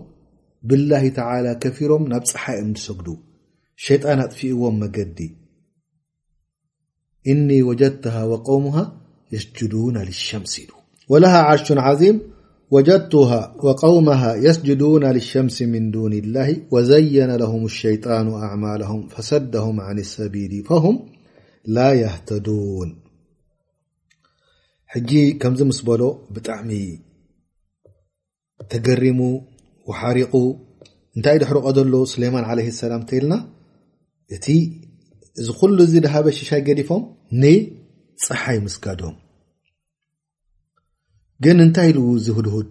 [0.70, 3.08] ብالله على كፊሮም ናብ ፀሓ ም ሰግዱ
[3.86, 5.18] ሸيጣን ኣጥفእዎም መገዲ
[7.32, 8.78] እن وጀدته وقومه
[9.34, 10.56] للሸس
[11.12, 12.18] وله عርሹ عظም
[12.76, 13.32] وጀدته
[13.66, 20.96] وقومه يስجدون للشمس من دون الله وዘين لهم الሸيጣان أعملهم فሰده عن لሰቢيل فهم
[21.76, 22.90] ل يهتدون
[26.46, 26.50] ጣ
[28.72, 29.20] ተገሪሙ
[29.90, 30.34] وሓሪቁ
[31.18, 33.34] እንታይ ድሕርቆ ዘሎ ስለማን عለ ሰላም እተኢልና
[34.36, 34.48] እቲ
[35.42, 37.04] እዚ ኩሉ ዚ ድሃበ ሽሻይ ገዲፎም
[37.42, 37.54] ን
[38.26, 39.16] ፀሓይ ምስጋዶም
[41.44, 42.70] ግን እንታይ ኢ ዝድሁድ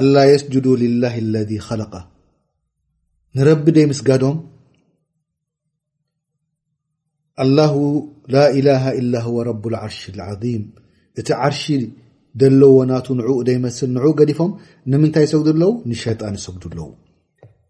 [0.00, 0.66] አላ የስጅዱ
[1.02, 1.82] ላه اለذ خለ
[3.36, 4.36] ንረቢ ደይ ምስጋዶም
[7.58, 7.66] ላ
[8.34, 9.02] ላ إላه إ
[9.50, 10.62] ረብ اዓርሽ اዓظም
[11.18, 11.62] እቲ ዓርሽ
[12.60, 14.52] ለዎ ናቱ ንኡ ደ ይመስል ንኡ ገዲፎም
[14.90, 16.88] ንምንታይ ይሰጉዱ ኣለው ንሸጣን ይሰጉዱ ኣለው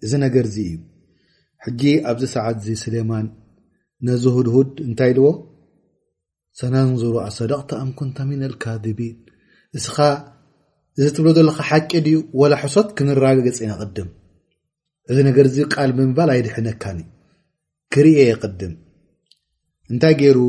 [0.04, 0.74] እዚ ነገር እዚ እዩ
[1.64, 3.26] ሕጂ ኣብዚ ሰዓት እዚ ስሌማን
[4.08, 5.28] ነዚ ሁድሁድ እንታይ ኢልዎ
[6.60, 9.16] ሰናንዝሩ ኣሰደቅቲ ኣምኩንተ ሚን ኣልካዚቢን
[9.78, 9.96] እስኻ
[10.98, 14.08] እዚ ትብሎ ዘለካ ሓጭ ድዩ ወላ ሕሶት ክንራገገፂእ ንቅድም
[15.12, 16.98] እዚ ነገር ዚ ቃል ብምባል ኣይድሕነካኒ
[17.94, 18.74] ክርየ የቅድም
[19.92, 20.40] እንታይ ገይሩ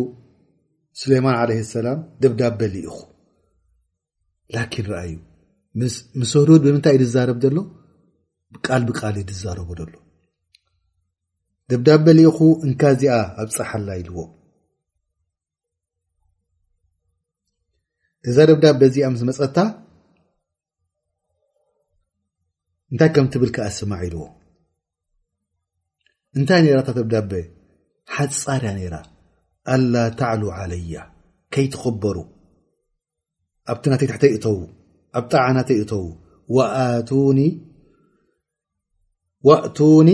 [1.01, 2.95] ስሌማን ዓለ ሰላም ድብዳብ በሊ ኢኹ
[4.55, 5.13] ላኪን ንረኣእዩ
[6.19, 7.57] ምስ ህሩድ ብምንታይ እዩዝዛረብ ዘሎ
[8.55, 9.91] ብቃል ብቃል ዩዛረቦ ዘሎ
[11.71, 14.17] ደብዳቤ ሊኢኹ እንካእዚኣ ኣብ ፀሓላ ኢልዎ
[18.29, 19.57] እዛ ደብዳቤ እዚኣ ምስ መፀታ
[22.91, 24.23] እንታይ ከም እትብል ከዓ ስማዕ ኢልዎ
[26.37, 27.31] እንታይ ነራታ ደብዳቤ
[28.15, 28.95] ሓፃርያ ነይራ
[29.73, 30.95] ኣላ ታዕሉ ዓለያ
[31.53, 32.17] ከይትኽበሩ
[33.69, 34.57] ኣብቲ ናተይ ታሕተይ ይእተው
[35.17, 36.03] ኣብ ጣዓእናተይ እተው
[39.47, 40.09] ዋእቱኒ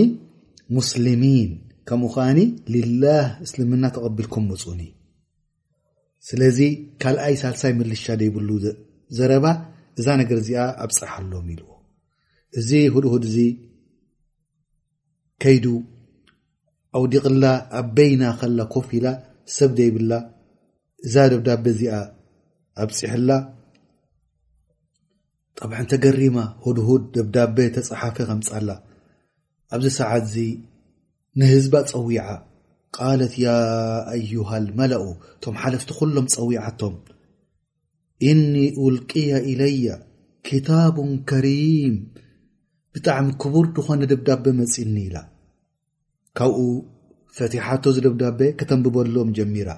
[0.76, 1.50] ሙስሊሚን
[1.88, 2.38] ከምኡ ከዓኒ
[2.74, 4.80] ልላህ እስልምና ተቐቢልኩም መፁኒ
[6.28, 6.58] ስለዚ
[7.02, 8.48] ካልኣይ ሳልሳይ ምልሻ ደይብሉ
[9.16, 9.44] ዘረባ
[9.98, 11.68] እዛ ነገር እዚኣ ኣብ ፅራሓ ኣሎም ኢልዎ
[12.60, 13.36] እዚ ሁድሁድ እዚ
[15.44, 15.66] ከይዱ
[16.98, 17.44] ኣውዲቕላ
[17.80, 19.06] ኣብ በይና ከላ ኮፍ ኢላ
[19.56, 20.12] ሰብ ደይብላ
[21.06, 21.92] እዛ ደብዳቤ እዚኣ
[22.82, 23.30] ኣብ ፅሕላ
[25.58, 28.70] ጣብዐንተ ገሪማ ሁድሁድ ድብዳቤ ተፃሓፈ ከምፃላ
[29.76, 30.36] ኣብዚ ሰዓት እዚ
[31.40, 32.24] ንህዝባ ፀዊዓ
[32.96, 33.54] ቃለት ያ
[34.12, 35.02] ኣዩሃ ልመላኡ
[35.34, 36.94] እቶም ሓለፍቲ ኩሎም ፀዊዓቶም
[38.30, 39.86] እኒ ውልቅያ ኢለየ
[40.48, 40.96] ኪታቡ
[41.30, 41.96] ከሪም
[42.94, 45.16] ብጣዕሚ ክቡር ንኾነ ድብዳቤ መፂ እኒ ኢላ
[46.38, 46.58] ካብኡ
[47.36, 49.68] ፈቲሓቶ ዝ ድብዳቤ ከተንብበሎዎም ጀሚራ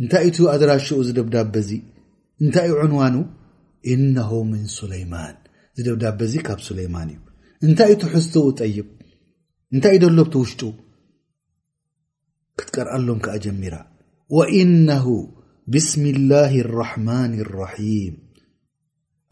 [0.00, 1.70] እንታይ እቱ ኣድራሽኡ ዝድብዳበ እዚ
[2.42, 3.16] እንታይ ዩ ዑንዋኑ
[3.92, 5.34] እነሁ ምን ስለይማን
[5.76, 7.20] ዝደብዳበ እዚ ካብ ስለይማን እዩ
[7.66, 8.88] እንታይ እቱሕዝት ጠይብ
[9.74, 10.62] እንታይእ ደሎብቲውሽጡ
[12.60, 13.74] ክትቀርአሎም ከዓ ጀሚራ
[14.36, 15.06] ወኢነሁ
[15.74, 18.16] ብስሚ ላه ራሕማን ራሒም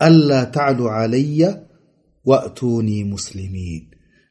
[0.09, 1.41] አላ ተዕሉ ዓለየ
[2.31, 3.83] ዋእቱኒ ሙስልሚን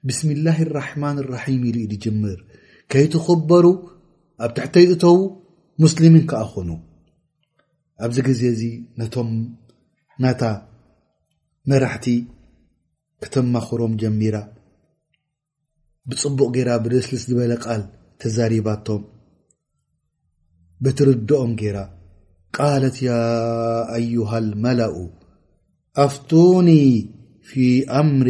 [0.07, 2.39] ብስሚ ላህ ራሕማን ራሒም ኢሉ ዩ ድ ጅምር
[2.91, 3.65] ከይትኽበሩ
[4.45, 5.17] ኣብ ታሕተይ እተው
[5.84, 6.69] ሙስልሚን ከኣ ኹኑ
[8.06, 8.62] ኣብዚ ግዜ እዚ
[9.00, 9.30] ነቶም
[10.24, 10.42] ናታ
[11.70, 12.06] መራሕቲ
[13.24, 14.36] ክተማኽሮም ጀሚራ
[16.10, 17.82] ብፅቡቕ ገይራ ብልስልስ ዝበለ ቃል
[18.22, 19.02] ተዛሪባቶም
[20.86, 21.78] በትርድኦም ጌይራ
[22.58, 23.20] ቃለት ያ
[23.98, 24.98] አዩሃ ልመላኡ
[26.06, 26.70] ኣፍትኒ
[27.50, 27.60] ፊ
[28.00, 28.30] ኣምሪ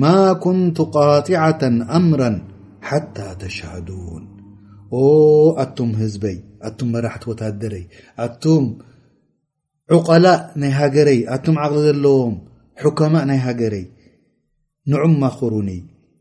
[0.00, 0.04] ማ
[0.44, 1.62] ኩንቱ ቃጢዓة
[1.98, 2.22] ኣምራ
[2.88, 4.24] ሓታى ተሽሃዱን
[4.92, 6.36] ኣቶም ህዝበይ
[6.68, 7.84] ኣቱም መራሕቲ ወታደረይ
[8.26, 8.64] ኣቶም
[9.96, 12.34] ዑቀላእ ናይ ሃገረይ ኣቶም ዓቕሊ ዘለዎም
[12.98, 13.84] ከማ ናይ ሃገረይ
[14.90, 15.70] ንዑማ ኽሩኒ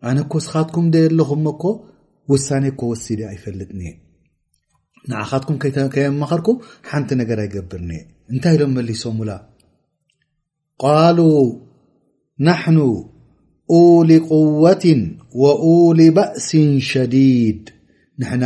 [0.07, 1.63] ኣነ ኮስኻትኩም ደ ኣለኹ ሞኮ
[2.31, 3.81] ውሳኔ ኮ ወሲድ ኣይፈልጥኒ
[5.09, 5.57] ንዓኻትኩም
[5.93, 6.57] ከየማኸርኩም
[6.89, 7.91] ሓንቲ ነገር ኣይገብርኒ
[8.33, 9.33] እንታይ ኢሎም መሊሶም ላ
[10.83, 11.17] ቃሉ
[12.47, 12.77] ናኑ
[14.09, 14.83] ል ቁወት
[15.99, 16.49] ሊ ባእሲ
[16.89, 17.65] ሸዲድ
[18.21, 18.45] ንሕና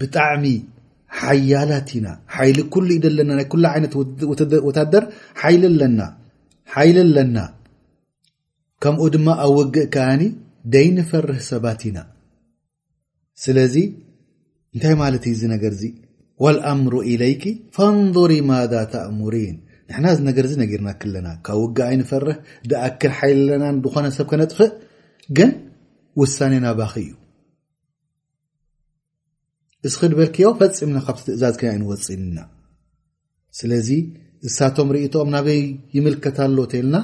[0.00, 0.44] ብጣዕሚ
[1.20, 3.94] ሓያላት ኢና ሓይሊ ኩሉ እኢ ደለና ናይ ኩላ ዓይነት
[4.68, 5.04] ወታደር
[5.40, 6.00] ሓይሊ ኣለና
[6.74, 7.38] ሓይሊ ኣለና
[8.84, 10.22] ከምኡ ድማ ኣብ ውግእ ከዓኒ
[10.74, 11.98] ደይንፈርህ ሰባት ኢና
[13.44, 13.76] ስለዚ
[14.76, 15.86] እንታይ ማለት እዩ እዚ ነገር ዚ
[16.44, 17.44] ወልኣምሩ ኢለይኪ
[17.76, 19.56] ፈንظሪ ማዛ ተእሙሪን
[19.90, 22.38] ንሕና እዚ ነገር ዚ ነጊርና ክለና ካብ ውግ ኣይንፈርህ
[22.72, 24.72] ድኣክል ሓይል ለናን ዝኾነ ሰብ ከነጥፍእ
[25.38, 25.50] ግን
[26.20, 27.12] ውሳኔ ናባኺ እዩ
[29.88, 32.38] እስ በልክዮ ፈፂምና ካብትእዛዝ ክን ይንወፂንና
[33.58, 33.88] ስለዚ
[34.48, 35.60] እሳቶም ርእቶኦም ናበይ
[35.96, 36.94] ይምልከታሎ ተልና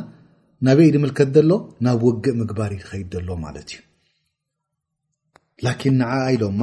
[0.66, 1.50] ናበይ ንምልከት ዘሎ
[1.86, 3.82] ናብ ውግእ ምግባር ኸይድ ሎ ማለት እዩ
[5.66, 6.60] ላኪን ንዓኣይ ዶማ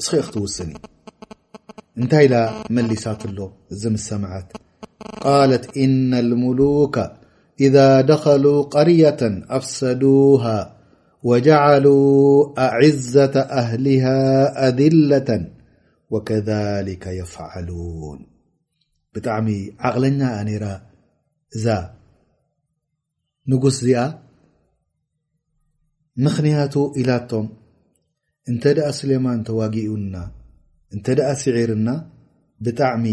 [0.00, 0.70] እስኪ ክትውስኒ
[2.00, 2.42] እንታይ ኢ
[2.78, 3.38] መሊሳት ኣሎ
[3.74, 4.48] እዚ ምስ ሰምዓት
[5.22, 6.96] ቃለት እነ ልሙሉከ
[7.66, 7.70] እ
[8.08, 9.20] ደኸሉ ቀርያታ
[9.58, 10.44] ኣፍሰዱሃ
[11.30, 11.86] وجعሉ
[12.66, 14.04] ኣዒዘة ኣህሊሃ
[14.66, 15.28] ኣድለة
[16.14, 18.20] ወከذሊከ የፍዓሉን
[19.14, 19.48] ብጣዕሚ
[19.86, 20.66] ዓቕለኛ ነራ
[21.56, 21.66] እዛ
[23.50, 24.00] ንጉስ እዚኣ
[26.24, 27.46] ምኽንያቱ ኢላቶም
[28.50, 30.14] እንተ ደኣ ስሌማን ተዋጊኡና
[30.94, 31.06] እንተ
[31.42, 31.88] ስዒርና
[32.64, 33.04] ብጣዕሚ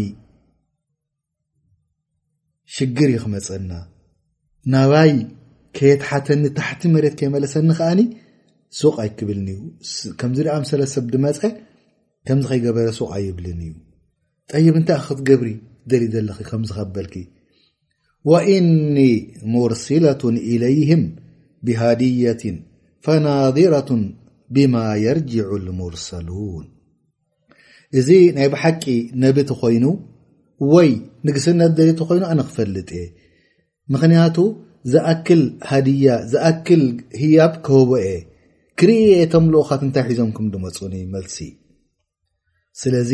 [2.76, 3.72] ሽግር ይክመፀና
[4.72, 5.10] ናባይ
[5.76, 8.00] ከየትሓተኒ ታሕቲ መሬት ከይመለሰኒ ከኣኒ
[8.80, 9.62] ሱቅ ኣይክብልኒ ዩ
[10.20, 11.40] ከምዚ ድኣምሰለ ሰብ ድመፀ
[12.28, 13.74] ከምዚ ኸይገበረ ሱቅ ኣይብልን እዩ
[14.52, 15.50] ጠይብ እንታይ ኣ ክትገብሪ
[15.90, 17.14] ደሊ ዘለ ከምዝከበልኪ
[18.30, 18.68] ወእኒ
[19.54, 21.02] ሙርሲላቱን ኢለይህም
[21.66, 22.56] ብሃድየትን
[23.04, 24.02] ፈናድራቱን
[24.54, 26.64] ብማ የርጅዑ ልሙርሰሉን
[28.00, 28.82] እዚ ናይ ብሓቂ
[29.22, 29.84] ነብቲ ኮይኑ
[30.74, 30.88] ወይ
[31.26, 33.04] ንግስነት ደሊቲ ኮይኑ ኣነ ክፈልጥ እየ
[33.94, 34.36] ምኽንያቱ
[34.92, 36.82] ዝኣክል ሃድያ ዝኣክል
[37.22, 38.08] ህያብ ከህቦኤ
[38.80, 41.36] ክርእየ ተምልኦካት እንታይ ሒዞምኩም ድመፁኒ መልሲ
[42.80, 43.12] ስለዚ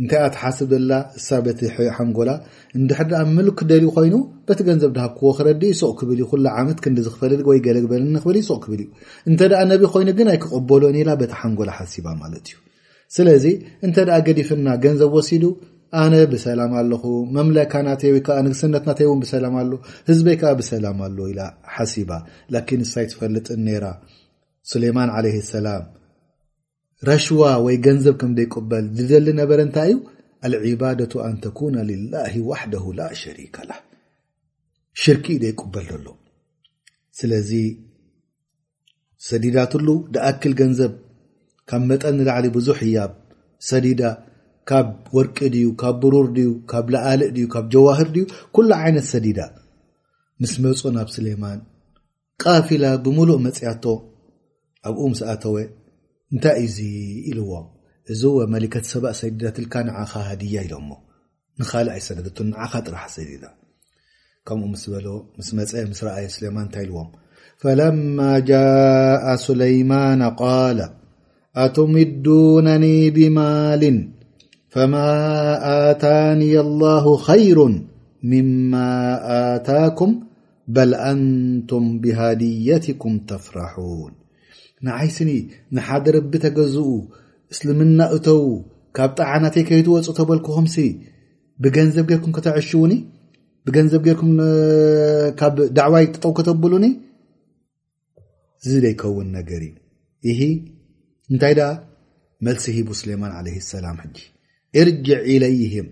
[0.00, 1.60] እንታይ ኣትሓስብ ላ እሳ በቲ
[1.96, 2.30] ሓንጎላ
[2.78, 4.14] እንድሕድዳኣ ምልክ ደልዩ ኮይኑ
[4.48, 8.88] በቲ ገንዘብ ድሃብክዎ ክረዲ ይስቕ ክብል እዩ ኩላ ዓመት ክንዲዝክፈልድ ወይ ገለግበልኒክብል ይስቕ ክብል ዩ
[9.30, 12.56] እንተደ ነቢ ኮይኑ ግን ኣይክቐበሎኒ ኢላ በቲ ሓንጎላ ሓሲባ ማለት እዩ
[13.16, 13.46] ስለዚ
[13.86, 15.44] እንተደ ገዲፍና ገንዘብ ወሲዱ
[16.02, 17.02] ኣነ ብሰላም ኣለኹ
[17.36, 19.70] መምለካ እናተይ ወከዓ ንግስነት እናተይው ብሰላም ኣሎ
[20.08, 21.34] ህዝበይከዓ ብሰላም ኣሎ ኢ
[21.74, 22.10] ሓሲባ
[22.80, 23.46] ን ሳይ ትፈልጥ
[23.84, 23.86] ራ
[24.70, 25.84] ሱሌማን ለ ሰላም
[27.08, 29.98] ረሽዋ ወይ ገንዘብ ከምደይበል ዝደሊ ነበረ እንታይ እዩ
[30.46, 31.76] አልዕባደቱ ኣንተነ
[32.12, 33.70] ላ ዋሕደሁ ላ ሸሪከላ
[35.02, 36.08] ሽርኪ ደይቁበል ሎ
[37.18, 37.50] ስለዚ
[39.28, 40.92] ሰዲዳትሉ ድኣክል ገንዘብ
[41.70, 42.98] ካብ መጠን ንላዕሊ ብዙሕ እያ
[43.70, 44.00] ሰዲዳ
[44.70, 48.24] ካብ ወርቂ ድዩ ካብ ብሩር ድዩ ካብ ላኣልእ ድዩ ካብ ጀዋህር ድዩ
[48.56, 49.40] ኩላ ዓይነት ሰዲዳ
[50.42, 51.60] ምስ መፁ ናብ ስለይማን
[52.42, 53.84] ቃፊላ ብምሉእ መፅያቶ
[54.88, 55.56] ኣብኡ ምስ ኣተወ
[56.32, 56.78] እንታይ እዩዚ
[57.30, 57.66] ኢልዎም
[58.14, 60.90] እዚ ወመሊከት ሰባእ ሰዲዳ ትልካ ንዓኻ ሃዲያ ኢሎሞ
[61.60, 62.18] ንካሊእ ኣይሰደ
[62.50, 63.44] ንዓኻ ጥራሓ ሰዲዳ
[64.48, 64.96] ከምኡ ምስ በ
[65.38, 65.60] ምስ መ
[65.92, 67.08] ምስ ረኣየ ስማን እንታይ ልዎም
[67.62, 68.18] ፈለማ
[68.50, 70.78] ጃአ ስለይማና ቃል
[71.64, 72.84] ኣቱሚዱነኒ
[73.16, 73.98] ብማልን
[74.76, 74.94] ፈማ
[75.88, 77.58] ኣታኒ لላه خይሩ
[78.30, 78.72] ምማ
[79.36, 80.12] ኣታኩም
[80.76, 84.12] በል ኣንቱም ብሃዲያትኩም ተፍራሓን
[84.86, 85.30] ንዓይስኒ
[85.76, 86.90] ንሓደ ረቢ ተገዝኡ
[87.52, 88.42] እስልምና እተው
[88.98, 90.76] ካብ ጣዓናተይ ከይቲ ወፁ ተበልኩኹምሲ
[91.64, 92.92] ብገንዘብ ገርኩም ከተሽውኒ
[93.68, 94.30] ብገንዘብ ርኩም
[95.40, 96.86] ካብ ዳዕዋይ ጥጠው ከተብሉኒ
[98.64, 99.64] እዚ ደ ይከውን ነገር
[100.32, 100.54] እዩ እ
[101.32, 101.64] እንታይ ደ
[102.48, 104.26] መልሲ ሂቡ ስሌይማን ለ ሰላም ጂ
[104.82, 105.86] እርጅዕ ኢለይህም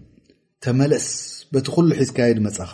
[0.64, 1.07] ተመለስ
[1.55, 2.73] በቲ ኩሉ ሒዝካየድ መፀኻ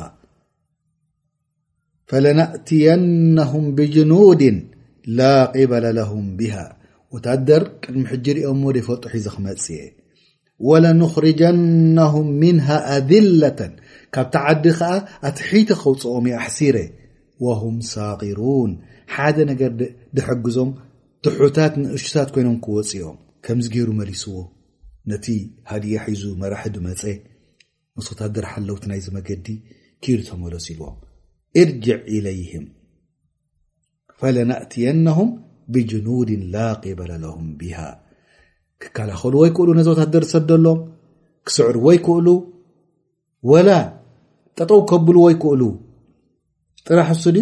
[2.11, 4.43] ፈለነእትየናሁም ብጅኑድ
[5.19, 6.55] ላ ቂበለ ለሁም ብሃ
[7.15, 9.81] ወታደር ቅድሚ ሕጅር እኦም ዎ ደይፈልጡ ሒዘ ክመጽ እየ
[10.69, 13.73] ወለነኽርጃናሁም ምንሃ ኣድለታን
[14.17, 14.93] ካብተዓዲ ከዓ
[15.31, 16.77] ኣት ሒቶ ከውፅኦም እየ ኣሕሲረ
[17.47, 18.73] ወሁም ሳغሩን
[19.17, 19.71] ሓደ ነገር
[20.19, 20.73] ድሐግዞም
[21.27, 24.37] ትሑታት ንእሹታት ኮይኖም ክወፅኦም ከምዚ ገይሩ መሊስዎ
[25.11, 25.27] ነቲ
[25.71, 27.03] ሃድያ ሒዙ መራሒ ድ መፀ
[27.99, 29.47] ንስ ወታደር ሓለውቲ ናይዚ መገዲ
[30.03, 30.97] ኪኢሉ ተመለሲ ልዎም
[31.61, 32.65] እርጅዕ ኢለይህም
[34.21, 35.31] ፈለናእትየነሁም
[35.75, 37.79] ብጅኑድን ላ ቂበለ ለሁም ብሃ
[38.83, 40.81] ክከላኸሉ ወይ ክእሉ ነዚ ወታደር ዝሰደሎም
[41.49, 42.29] ክስዕር ወይ ክእሉ
[43.51, 43.69] ወላ
[44.59, 45.61] ጠጠው ከብሉ ወይ ክእሉ
[46.89, 47.41] ጥራሕ እሱ ድ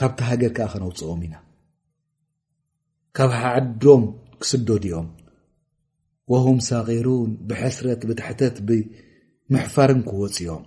[0.00, 1.34] ካብቲ ሃገር ከዓ ከነውፅኦም ኢና
[3.16, 4.02] ካብ ሓዓዶም
[4.40, 5.08] ክስደ ዲኦም
[6.32, 10.64] ወም ሳቂሩን ብሕስረት ብትሕተት ብምሕፋርን ክወፅኦም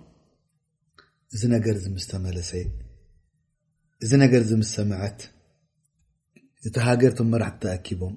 [1.34, 2.50] እዚ ነገር ዝምስተመለሰ
[4.04, 5.18] እዚ ነገር ዝም ሰምዐት
[6.68, 8.14] እቲ ሃገር ተመራሕቲ ተኣኪቦም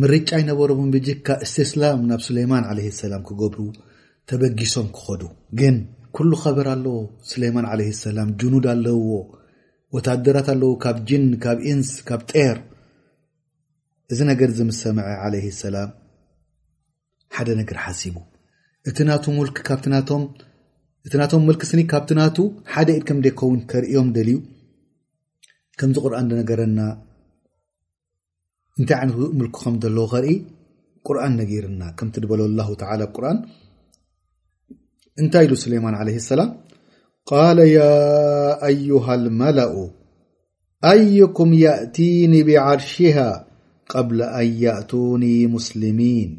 [0.00, 3.60] ምርጫ ይነበሮም ብጅካ እስትስላም ናብ ስለይማን ዓለ ሰላም ክገብሩ
[4.30, 5.22] ተበጊሶም ክኸዱ
[5.60, 5.76] ግን
[6.16, 6.96] ኩሉ ኸበር ኣለዎ
[7.32, 9.12] ስለማን ዓለ ሰላም ጅኑድ ኣለውዎ
[9.96, 12.58] ወታደራት ኣለዎ ካብ ጅን ካብ ኢንስ ካብ ጤር
[14.14, 15.90] እዚ ነገር ዝም ሰምዐ ዓለ ሰላም
[17.36, 18.16] ሓደ ነገር ሓቡ
[21.06, 22.36] እቲ ናቶም ሙልክ ስኒ ካብቲ ናቱ
[22.74, 24.36] ሓደ ኢድ ከም ደከውን ክርዮም ደልዩ
[25.78, 26.80] ከምዚ ቁርን ነገረና
[28.80, 30.36] እንታይ ይነት ሙልክ ከም ለዎ ከርኢ
[31.06, 32.42] ቁርን ነገይርና ከምትድበለ
[33.16, 33.38] ቁርን
[35.22, 35.96] እንታይ ኢሉ ስሌማን
[36.32, 36.50] ሰላም
[37.42, 37.86] ኣሃ
[39.42, 39.58] መላ
[40.92, 43.18] ኣይኩም የእቲኒ ብዓርሽሃ
[44.08, 44.18] ብ
[45.20, 46.32] ን እኒ ስልሚን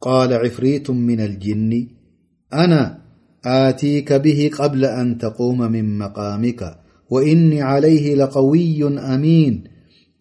[0.00, 1.86] قال عفريت من الجن
[2.52, 2.98] أنا
[3.44, 6.76] آتيك به قبل أن تقوم من مقامك
[7.10, 9.64] وإني عليه لقوي أمين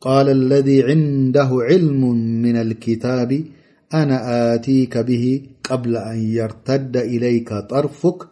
[0.01, 2.11] قال الذي عنده علم
[2.41, 3.43] من الكتاب
[3.93, 8.27] أنا آتيك به قبل أن يرتد إليك طرفك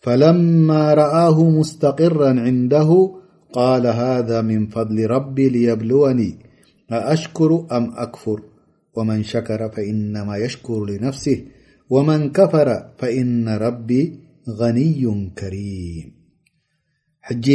[0.00, 3.10] فلما رآه مستقرا عنده
[3.52, 6.34] قال هذا من فضل ربي ليبلوني
[6.90, 8.40] أأشكر أم أكفر
[8.98, 11.38] ወመን ሸከረ ፈኢነማ የሽሩ ልነፍሲህ
[11.94, 12.68] ወመን ከፈረ
[13.00, 13.90] ፈእነ ረቢ
[14.58, 15.02] غንዩ
[15.38, 16.08] ከሪም
[17.28, 17.46] ሕጂ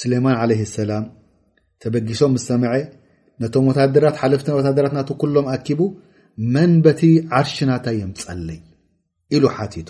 [0.00, 1.04] ስሌማን ለ ሰላም
[1.82, 2.72] ተበጊሶም ም ሰምዐ
[3.42, 5.80] ነቶም ወታደራት ሓለፍት ወታድራት ናቱ ኩሎም ኣኪቡ
[6.54, 7.02] መን በቲ
[7.38, 8.58] ዓርሽናታ የምፃለይ
[9.36, 9.88] ኢሉ ሓቲቱ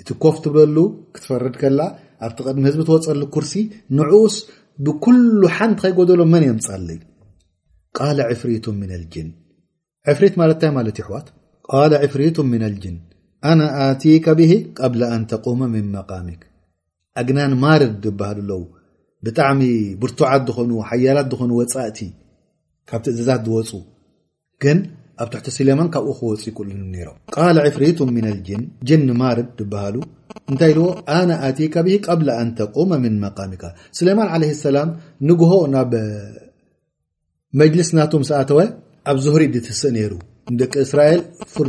[0.00, 0.78] እቲ ኮፍ ትብለሉ
[1.14, 1.80] ክትፈርድ ከላ
[2.26, 3.54] ኣብቲ ቐድሚ ህዝቢ ትወፀሉ ኩርሲ
[3.98, 4.36] ንዑኡስ
[4.86, 7.00] ብኩሉ ሓንቲ ከይጎደሎም መን የምፃለይ
[7.98, 9.28] ቃል ዕፍሪቱም ምን ልጅን
[10.16, 11.26] ፍሪት ማለት ንታይ ማለት ይሕዋት
[11.70, 11.74] ቃ
[12.14, 12.96] ፍሪቱ ና ጅን
[13.50, 16.28] ኣነ ኣካ ብ ን ተ ም መቃሚ
[17.20, 18.62] ኣግናን ማርድ ዝበሃሉ ኣው
[19.26, 19.60] ብጣዕሚ
[20.00, 21.98] ብርቱት ዝኾኑ ሓያላት ዝኾኑ ፃእቲ
[22.90, 23.70] ካብቲእዝዛት ዝፁ
[24.62, 24.78] ግን
[25.22, 27.84] ኣብ ታሕ ስለማን ካብኡ ክወፅ ይሉ ም ፍሪ
[28.88, 28.90] ጅ
[29.38, 29.96] ርድ ሃሉ
[30.50, 30.88] እንታይ ዎ
[31.18, 31.76] ኣ ኣካ
[32.48, 32.66] ን ተ
[33.26, 33.64] መቃሚካ
[33.98, 34.90] ስሌማን ለ ሰላም
[35.30, 35.92] ንግሆ ናብ
[37.60, 38.60] መጅልስ ናም ኣተወ
[39.10, 40.12] ኣብ ዙህሪ ድ ትህስእ ነይሩ
[40.52, 41.20] ንደቂ እስራኤል
[41.54, 41.68] ፍር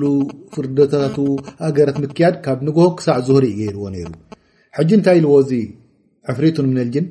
[0.00, 0.02] ሉ
[0.54, 1.16] ፍርዳታቱ
[1.66, 4.08] ኣገረት ምክያድ ካብ ንግሆ ክሳዕ ዝህሪ የይርዎ ነይሩ
[4.76, 5.60] ሕጂ እንታይ ኢልዎ ዚ
[6.28, 7.06] ሕፍሪቱ ንምነልጅን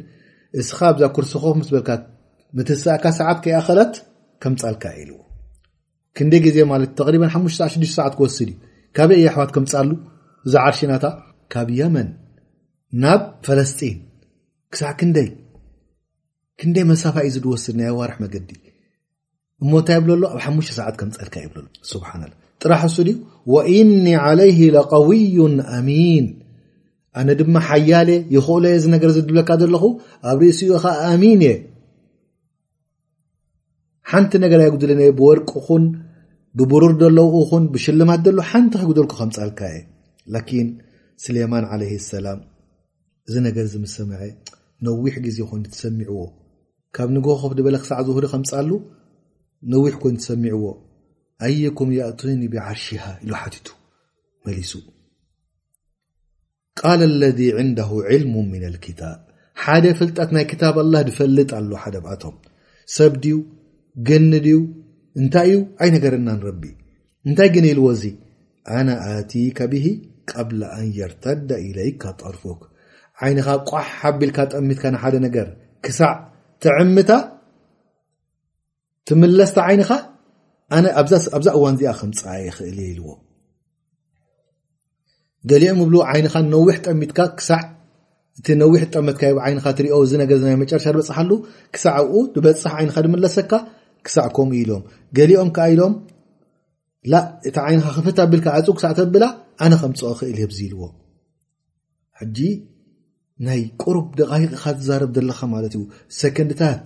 [0.61, 2.03] እስኻ ኣብዛ ኩርስኾ ምስ በልካት
[2.57, 3.93] ምትህስእካ ሰዓት ከኣኸላት
[4.43, 5.19] ከምፃልካ ኢልዎ
[6.17, 8.55] ክንደይ ግዜ ማት ተሪባ ሓሰዓ 6ዱ ሰዓት ክወስድ እዩ
[8.97, 9.89] ካብ ይ ኣሕዋት ከምፃሉ
[10.47, 11.05] እዛ ዓርሽናታ
[11.55, 12.09] ካብ የመን
[13.03, 13.97] ናብ ፈለስጢን
[14.75, 18.64] ክሳዕ ክይክንደይ መሳፋ እዩ ዝድወስድ ናይ ኣዋርሒ መገዲ እዩ
[19.63, 22.25] እሞ እንታይ ብሎ ኣብ ሓሙሽተ ሰዓት ከምፀልካ ይብሎሓ
[22.61, 23.11] ጥራሕ እሱ ድ
[23.53, 26.25] ወእኒ ዓለይህ ለቀዊዩን ኣሚን
[27.19, 29.83] ኣነ ድማ ሓያል ይኽእሎየ ዚ ነገር ዝድብለካ ዘለኹ
[30.29, 31.53] ኣብ ርእሲኡ ኸ ኣሚን እየ
[34.11, 35.83] ሓንቲ ነገራይ ጉድልኒ ብወርቂ ኹን
[36.59, 39.79] ብብሩር ዘለው ኹን ብሽልማት ሎ ሓንቲ ከጉድልኩ ከምፃልካ የ
[40.33, 40.67] ላን
[41.23, 42.39] ስሌማን ለ ሰላም
[43.27, 44.19] እዚ ነገር ዝም ሰምዐ
[44.87, 46.19] ነዊሕ ግዜ ኮ ትሰሚዕዎ
[46.95, 48.69] ካብ ንግፍ በለ ክሳዕ ዝውህሪ ከምፃሉ
[49.73, 50.65] ነዊሕ ኮይን ሰሚዕዎ
[51.45, 51.89] ኣይኩም
[52.33, 53.65] እኒ ብዓርሽሃ ኢሉ ሓቱ
[54.47, 54.71] መሊሱ
[56.79, 56.91] ቃ
[57.21, 57.69] ለذ ን
[58.23, 58.35] ልሙ
[58.99, 59.19] ታብ
[59.63, 62.35] ሓደ ፍልጠት ናይ ክታብ ላ ድፈልጥ ኣሎ ሓደ ብኣቶም
[62.95, 63.31] ሰብ ድ
[64.07, 64.49] ግኒ ድ
[65.19, 66.61] እንታይ እዩ ኣይ ነገርናንረቢ
[67.27, 68.03] እንታይ ግን ኢልዎዚ
[68.77, 69.85] ኣነ ኣቲካ ብሂ
[70.31, 72.61] ቀብ ኣን የርተዳ إለይካ ጠርፉክ
[73.23, 75.47] ዓይንኻ ቋሕ ሓቢልካ ጠሚትካ ንሓደ ነገር
[75.85, 76.13] ክሳዕ
[76.63, 77.09] ትዕምታ
[79.09, 79.89] ትምለስታ ዓይንኻ
[81.01, 81.13] ኣብዛ
[81.57, 83.07] እዋን እዚኣ ከምፅ ይኽእል ኢልዎ
[85.49, 87.61] ገሊኦም ብሉ ዓይንኻ ነዊሕ ጠሚትካ ሳዕ
[88.39, 91.31] እቲ ነዊሕ ጠመትካ ይካትሪኦ ዚ ነገናይ መጨረሻ ዝበፅሓሉ
[91.75, 93.51] ክሳዕ ብኡ ዝበፅሕ ዓይንካ ዝምለሰካ
[94.05, 94.83] ክሳዕ ከምኡ ኢሎም
[95.17, 95.93] ገሊኦም ከዓ ኢሎም
[97.49, 99.23] እታ ዓይንካ ክፍት ኣብልካ ዕፁ ክሳዕ ተብላ
[99.65, 100.81] ኣነ ከምፅ ኽእል የዙ ኢልዎ
[102.19, 102.37] ሕጂ
[103.45, 105.81] ናይ ቁርብ ደቃይቕካ ዝዛርብ ዘለካ ማለት እዩ
[106.19, 106.83] ሰከንድታት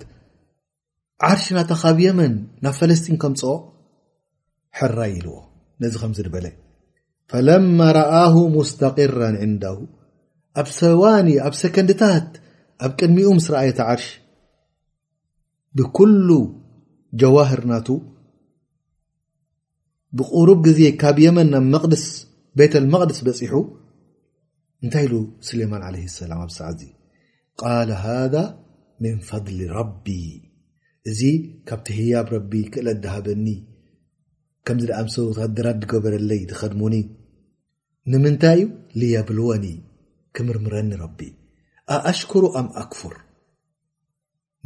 [1.27, 2.33] ዓርሽ ናታ ካብ የመን
[2.65, 3.41] ናብ ፈለስጢን ከምፅ
[4.79, 5.35] ሕራይ ኢልዎ
[5.83, 6.47] ነዚ ከምዚ ድበለ
[7.31, 8.11] ፈለማ ረኣ
[8.53, 9.19] ሙስተقራ
[9.51, 9.79] ንዳه
[10.61, 12.29] ኣብ ሰዋኒ ኣብ ሰከንድታት
[12.85, 14.07] ኣብ ቅድሚኡ ምስራኣየታ ዓርሽ
[15.77, 16.29] ብኩሉ
[17.21, 17.89] ጀዋህር ናቱ
[20.19, 22.05] ብقሩብ ግዜ ካብ የመን ናብ መስ
[22.59, 23.53] ቤተ ልመቅደስ በፂሑ
[24.85, 25.15] እንታይ ኢሉ
[25.49, 26.91] ስለማን عለ ሰላም ኣብሰዓ ዚ
[27.61, 28.35] ቃ ሃذ
[29.03, 30.07] ምን ፈضሊ ራቢ
[31.09, 31.21] እዚ
[31.67, 33.47] ካብቲ ህያብ ረቢ ክእለ ዳሃበኒ
[34.65, 36.95] ከምዚ ድኣምሰ ታደራት ድገበረለይ ዝከድሙኒ
[38.11, 38.65] ንምንታይ እዩ
[38.99, 39.65] ልየብልወኒ
[40.35, 41.19] ክምርምረኒ ረቢ
[41.95, 43.13] ኣኣሽኩሩ ኣም ኣክፉር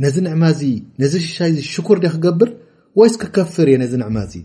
[0.04, 0.62] ነዚ ንዕማእ
[1.02, 2.50] ነዚ ሽሻይዚ ሽኩር ደ ክገብር
[3.00, 4.36] ወይ ስክከፍር እየ ነዚ ንዕማ እዚ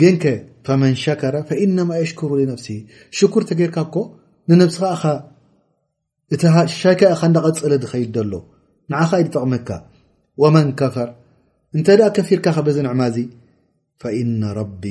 [0.00, 0.14] ግን
[0.80, 2.66] መን ሸከረ ኢነማ ኣሽሩ ነፍሲ
[3.18, 3.96] ሽኩር ተጌርካ ኮ
[4.50, 5.02] ንነብስኻ
[6.34, 8.32] እቲሻይካኢ ከ እንዳቐፅሊ ዝኸይደሎ
[8.92, 9.68] ንዓኻ ኢድጠቕመካ
[10.42, 11.08] ወመን ከፈር
[11.76, 13.16] እንተይ ደኣ ከፊርካ ከበዚ ንዕማ እዚ
[14.00, 14.82] ፈእነ ረቢ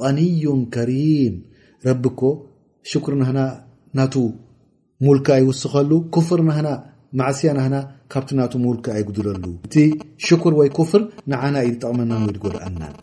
[0.00, 1.34] غኒዩን ከሪም
[1.88, 2.22] ረቢ ኮ
[2.90, 3.38] ሽክር ናና
[3.98, 4.14] ናቱ
[5.06, 5.90] ሙልክ ኣይውስኸሉ
[6.28, 6.68] ፍር ናና
[7.20, 7.74] ማዕስያ ናና
[8.12, 9.74] ካብቲ ናቱ ሙልካ ኣይጉድለሉ እቲ
[10.26, 11.02] ሽክር ወይ ፍር
[11.32, 12.94] ንዓና ኢድጠቕመናን ወይ ድጎድኣናን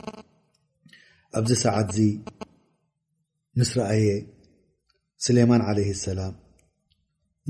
[1.39, 1.99] ኣብዚ ሰዓት እዚ
[3.59, 4.05] ምስ ረኣየ
[5.25, 6.35] ስሌማን ለይ ሰላም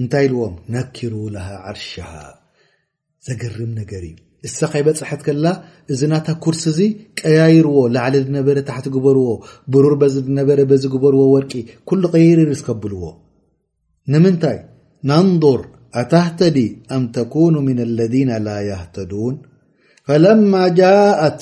[0.02, 2.12] እንታይ ኢልዎም ነኪሩ ለሃ ዓርሽሃ
[3.28, 4.16] ዘገርም ነገር እዩ
[4.48, 5.46] እሳ ኸይበፅሐት ከላ
[5.94, 6.80] እዚ ናታ ኩርስ እዚ
[7.20, 9.26] ቀያይርዎ ላዕሊ ዝነበረ ታሕቲ ግበርዎ
[9.74, 11.52] ብሩር በዚ ዝነበረ በዚ ግበርዎ ወርቂ
[11.90, 13.02] ኩሉ ቀይርሪ ዝከብልዎ
[14.14, 14.58] ንምንታይ
[15.12, 15.62] ነንظር
[16.02, 16.58] ኣታህተዲ
[16.96, 19.36] ኣም ተኩኑ ምና ለذና ላ ያህተዱን
[20.10, 21.42] ፈለማ ጃአት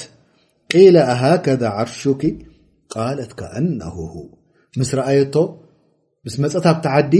[0.74, 1.46] ቂል ኣሃከ
[1.82, 2.24] ዓርሹኪ
[2.94, 4.14] ቃለት ከኣነሁሁ
[4.80, 5.36] ምስ ረኣየቶ
[6.26, 7.14] ምስ መፀት ኣብ ተዓዲ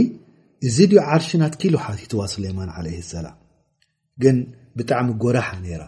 [0.66, 3.36] እዚ ድ ዓርሽናትኪኢሉ ሓቲትዋ ስለማን ለይ ሰላም
[4.22, 4.36] ግን
[4.78, 5.82] ብጣዕሚ ጎረሓ ነራ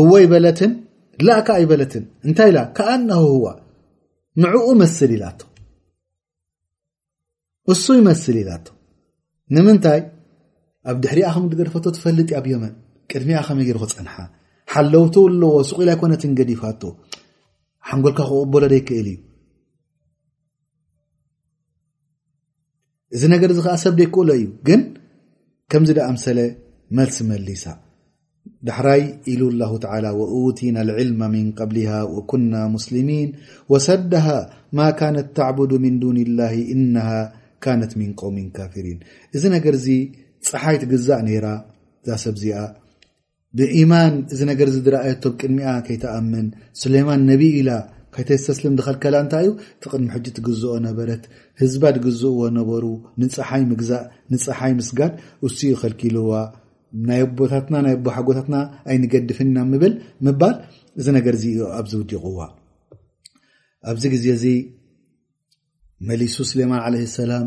[0.00, 0.72] እዎ ይበለትን
[1.26, 3.10] ላኣካ ይበለትን እንታይ ኢ ካኣነ
[3.44, 3.46] ዋ
[4.44, 5.40] ንዕኡ መስል ኢልቶ
[7.72, 8.66] እሱ ይመስል ኢልቶ
[9.56, 10.00] ንምንታይ
[10.90, 12.74] ኣብ ድሕሪኣ ከም ገርፈቶ ትፈልጥ ኣብ የመን
[13.10, 14.14] ቅድሚኣ ኸመይ ገርክ ፅንሓ
[14.72, 16.82] ሓለውቲ ኣለዎ ስቁ ኢል ኣይኮነትን ገዲፋቶ
[17.88, 19.16] ሓንጎልካ ክቕበሎ ደይክእል እዩ
[23.16, 24.80] እዚ ነገር ዚ ከዓ ሰብ ደክእሎ እዩ ግን
[25.72, 26.40] ከምዚ ዳ ኣምሰለ
[26.96, 27.62] መልሲ መሊሳ
[28.66, 29.02] ዳሕራይ
[29.32, 30.00] ኢሉ ላ ተ
[30.58, 31.78] ቲና ልዕልማ ምን ቀብሊ
[32.16, 33.28] ወኩና ሙስልሚን
[33.72, 34.26] ወሰደሃ
[34.78, 36.96] ማ ካነት ተዕቡድ ምን ዱን ላ እነ
[37.66, 38.98] ካነት ምን ቆውም ካፍሪን
[39.36, 39.96] እዚ ነገር ዚ
[40.50, 41.46] ፀሓይት ግዛእ ነራ
[42.04, 42.58] እዛ ሰብዚኣ
[43.58, 46.46] ብኢማን እዚ ነገርዚ ዝረኣየቶም ቅድሚ ከይተኣምን
[46.82, 47.70] ስለማን ነቢ ኢላ
[48.16, 49.50] ሃይተይ ዝተስልም ዝከልከላ እንታይ እዩ
[49.84, 51.22] ቲቅድሚ ሕጂ ትግዝኦ ነበረት
[51.62, 52.84] ህዝባ ግዝእዎ ነበሩ
[53.22, 55.12] ንፀሓይ ምግዛእ ንፀሓይ ምስጋድ
[55.46, 56.30] እሱኡ ይኸልኪልዋ
[57.08, 58.56] ናይ ኣቦታትና ናይ ኣቦ ሓጎታትና
[58.90, 59.94] ኣይንገድፍና ምብል
[60.26, 60.54] ምባል
[61.00, 62.38] እዚ ነገር እዚዩ ኣብዝውዲቑዋ
[63.90, 64.46] ኣብዚ ግዜ እዚ
[66.08, 67.44] መሊሱ ስሌማን ዓለ ሰላም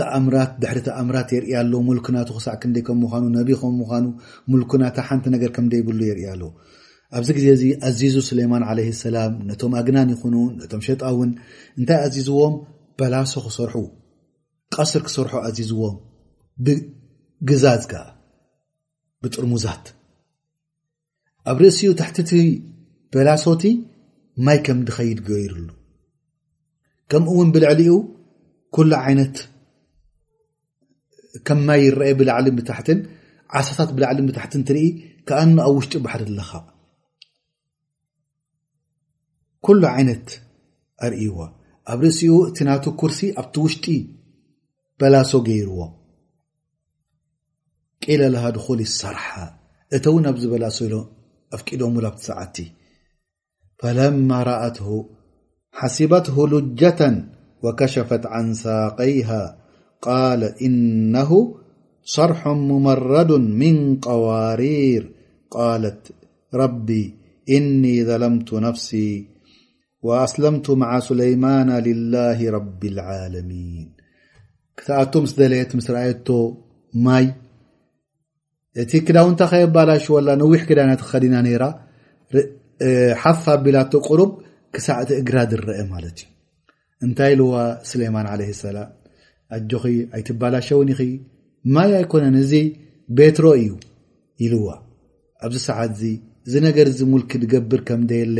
[0.00, 4.04] ተኣምራት ድሕሪ ተኣምራት የርእያ ኣሎ ሙልኩናቱ ክሳዕ ክንደ ከም ምዃኑ ነቢ ከም ምኳኑ
[4.50, 6.42] ሙልኩናታ ሓንቲ ነገር ከምደ ይብሉ የርእያ ኣሎ
[7.16, 11.30] ኣብዚ ግዜ እዚ ኣዚዙ ስለማን ለ ሰላም ነቶም ኣግናን ይኹኑ ነቶም ሸጣእውን
[11.78, 12.54] እንታይ ኣዚዝዎም
[12.98, 13.74] በላሶ ክሰርሑ
[14.74, 15.96] ቀስር ክሰርሑ ኣዚዝዎም
[16.66, 18.02] ብግዛዝ ከ
[19.24, 19.84] ብጥርሙዛት
[21.50, 22.32] ኣብ ርእሲኡ ታሕትቲ
[23.12, 23.64] በላሶቲ
[24.46, 25.68] ማይ ከምድኸይድ ገበይሩሉ
[27.10, 27.98] ከምኡ እውን ብልዕሊ ኡ
[28.76, 29.36] ኩሉ ዓይነት
[31.48, 32.98] ከም ማይ ይረአየ ብላዕልን ብታሕትን
[33.58, 34.84] ዓሳታት ብላዕልን ብታሕትን እትርኢ
[35.28, 36.50] ካኣኒ ኣብ ውሽጢ ባሓር ኣለካ
[39.68, 40.24] كل عنة
[41.02, 41.48] أرو
[41.88, 42.20] ب رس
[42.54, 43.88] ت نت كرس أت وشጢ
[45.00, 45.78] بلص يرو
[48.08, 49.46] قللهدخل اصرحة
[50.04, 51.02] ت ون ز بلص له
[51.54, 52.56] أفد ول تعت
[53.80, 54.88] فلما رأته
[55.78, 57.00] حسبته لجة
[57.64, 59.42] وكشفت عن ساقيها
[60.02, 61.30] قال إنه
[62.14, 65.02] صرح ممرد من قوارير
[65.50, 66.02] قالت
[66.54, 67.04] ربي
[67.54, 69.37] إني ظلمت نفسي
[70.06, 72.14] ወኣስለምቱ ማዓ ሱለይማና ልላ
[72.56, 73.86] ረቢልዓለሚን
[74.78, 76.28] ክትኣቶ ምስ ደለየት ምስ ርኣየቶ
[77.04, 77.26] ማይ
[78.82, 81.66] እቲ ክዳውንታ ከየባላሽ ወላ ንዊሕ ክዳናትክኸዲና ራ
[83.22, 84.30] ሓፍ ኣቢላቶ ቁሩብ
[84.74, 86.26] ክሳዕቲ እግራ ዝረአ ማለት እዩ
[87.06, 87.54] እንታይ ኢልዋ
[87.90, 88.90] ስለይማን ለይ ሰላም
[89.56, 89.84] ኣጆኺ
[90.16, 91.00] ኣይትባላሸ እውን ይኸ
[91.74, 92.52] ማይ ኣይኮነን እዚ
[93.18, 93.70] ቤትሮ እዩ
[94.46, 94.66] ኢልዋ
[95.44, 96.02] ኣብዚ ሰዓት እዚ
[96.46, 98.38] እዚ ነገር ዚ ሙልክ ትገብር ከምደ የለ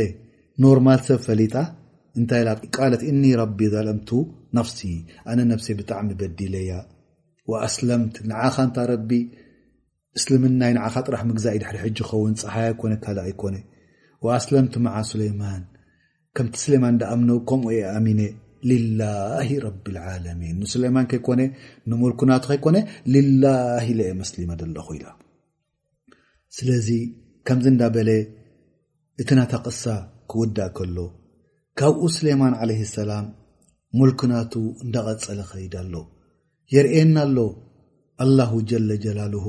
[0.63, 1.55] ኖርማል ሰብ ፈሊጣ
[2.19, 2.43] እንታይ
[2.75, 4.09] ቃለት እኒ ረቢ ዛለምቱ
[4.57, 4.79] ነፍሲ
[5.31, 6.71] ኣነ ነፍሴ ብጣዕሚ በዲለያ
[7.67, 9.11] ኣስለምቲ ንዓኻ እንታ ረቢ
[10.17, 13.41] እስልምናይ ንዓ ጥራሕ ምግዛኢ ድሕር ሕጅ ኸውን ፀሓያ ኮነ ካልይኮ
[14.37, 15.63] ኣስለምት ማዓ ስለማን
[16.37, 18.07] ከምቲ ስሌማን እዳኣምነ ከምኡ የ ኣሚ
[18.69, 21.27] ልላሂ ረቢልዓለሚን ንስሌይማን ከይኮ
[21.89, 22.77] ንሙልኩናቱ ከይኮነ
[23.13, 23.87] ልላሂ
[24.21, 25.07] መስሊመ ደለኹ ኢላ
[26.57, 26.89] ስለዚ
[27.47, 28.09] ከምዚ እንዳበለ
[29.21, 29.83] እቲ ናተቕሳ
[30.31, 30.97] ክውዳእ ከሎ
[31.79, 33.25] ካብኡ ስሌማን ለ ሰላም
[33.99, 34.53] ሙልክናቱ
[34.83, 35.95] እንዳቐፀለ ኸይዳ ኣሎ
[36.73, 37.37] የርኤና ኣሎ
[38.23, 39.45] አላه ጀለ ጀላሁ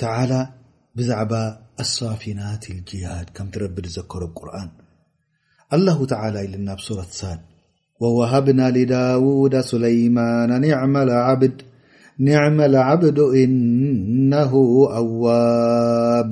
[0.00, 0.32] ተላ
[0.98, 1.32] ብዛዕባ
[1.82, 4.70] ኣሳፊናት ልጅሃድ ከም ትረብዲ ዘከሮብ ቁርን
[5.76, 7.40] አላه ተ ኢልና ብሱረት ሳድ
[8.02, 8.60] ወዋሃብና
[8.92, 10.50] ዳውዳ ስለይማና
[12.22, 12.56] ኒዕመ
[12.92, 14.52] ዓብዱ ኢነሁ
[15.00, 16.30] ኣዋብ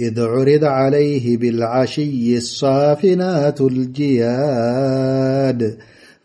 [0.00, 5.76] إذ عرض عليه بالعشي الصافنات الجياد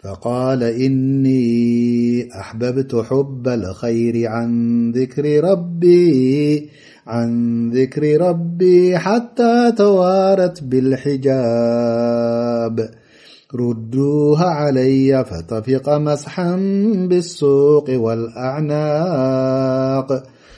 [0.04, 4.16] فقال إني أحببت حب الخير
[7.08, 12.90] ذعن ذكر ربي حتى توارت بالحجاب
[13.56, 16.56] ردوها علي فتفق مصحا
[17.10, 20.24] بالسوق والأعناق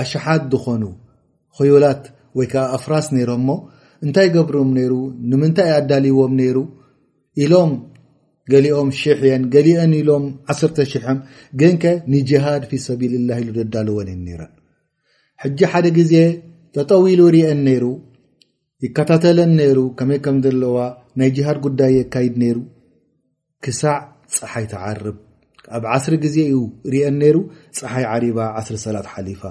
[0.01, 0.83] ኣሸሓት ዝኾኑ
[1.57, 2.03] خዩላት
[2.37, 3.47] ወይዓ ኣፍራስ ነይሮሞ
[4.05, 4.93] እንታይ ገብሩም ሩ
[5.41, 6.57] ምንታይ ኣዳልዎም ይሩ
[7.43, 7.71] ኢሎም
[8.51, 8.89] ገሊኦም
[9.53, 10.23] ገሊኦን ሎም
[10.53, 10.77] 1ተ
[11.59, 11.73] ግን
[12.13, 14.41] ንጅሃድ في ሰቢል اله ሉه ዳልዎን ረ
[15.59, 16.13] ጂ ሓደ ግዜ
[16.75, 17.85] ተጠዊሉ ርአ ይሩ
[18.85, 20.77] ይከታተለን ነይሩ ከመይ ከም ዘለዋ
[21.19, 22.57] ናይ ጅሃድ ጉዳይ የካይድ ነይሩ
[23.63, 23.97] ክሳዕ
[24.37, 25.17] ፀሓይ ትዓርብ
[25.75, 26.57] ኣብ ዓስሪ ግዜ ዩ
[26.93, 27.37] ሪአን ነይሩ
[27.79, 29.43] ፀሓይ ዓሪባ ዓስሪ ሰላት ሓሊፋ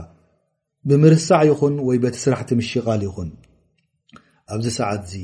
[0.90, 3.30] ብምርሳዕ ይኹን ወይ በቲስራሕቲ ምሽቓል ይኹን
[4.54, 5.14] ኣብዚ ሰዓት እዚ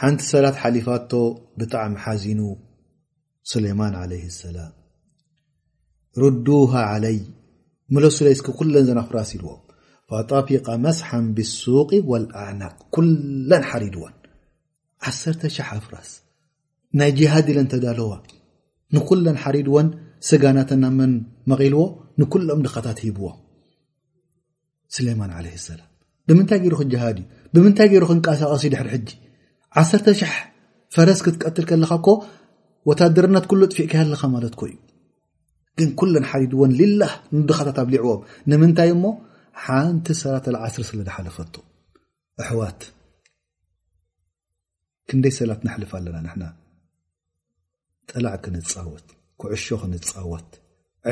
[0.00, 1.12] ሓንቲ ሰላት ሓሊፋቶ
[1.60, 2.40] ብጣዕሚ ሓዚኑ
[3.52, 4.72] ስለይማን ለይ ሰላም
[6.22, 7.18] ሩዱሃ ለይ
[7.94, 9.50] ሙለስለይ ስኪ ኩለን ዘናፍራሲ ይልዎ
[10.12, 12.94] ፈطፊق መስሓ ብلሱቅ واعናቅ
[13.48, 14.14] ን ሪድዎን
[15.86, 15.96] ፍራ
[16.98, 18.12] ናይ ሃድ ለ ዳዋ
[18.94, 19.88] ንለ ሪድዎን
[20.28, 21.12] ስጋናትናን
[21.60, 21.82] غልዎ
[22.20, 23.24] ንሎም ድታት ሂብዎ
[25.20, 25.50] ማ ላ
[26.28, 27.68] ብምይ ብም
[28.26, 28.88] ቃሳቀሲ ድር
[30.94, 32.06] ፈረስ ክትቀትል ከለካ
[32.98, 33.94] ታድርናት ጥፍእ ከ
[36.14, 38.20] ለኻ እዩ ግ ሪድዎን ድታት ኣብዕዎም
[39.64, 41.54] ሓንቲ ሰላት ልዓስር ስለ ዝሓለፈቶ
[42.42, 42.80] ኣሕዋት
[45.10, 46.42] ክንደይ ሰላት ናሕልፍ ኣለና ንና
[48.10, 49.06] ጠላዕ ክንፃወት
[49.40, 50.50] ኩዕሾ ክንፃወት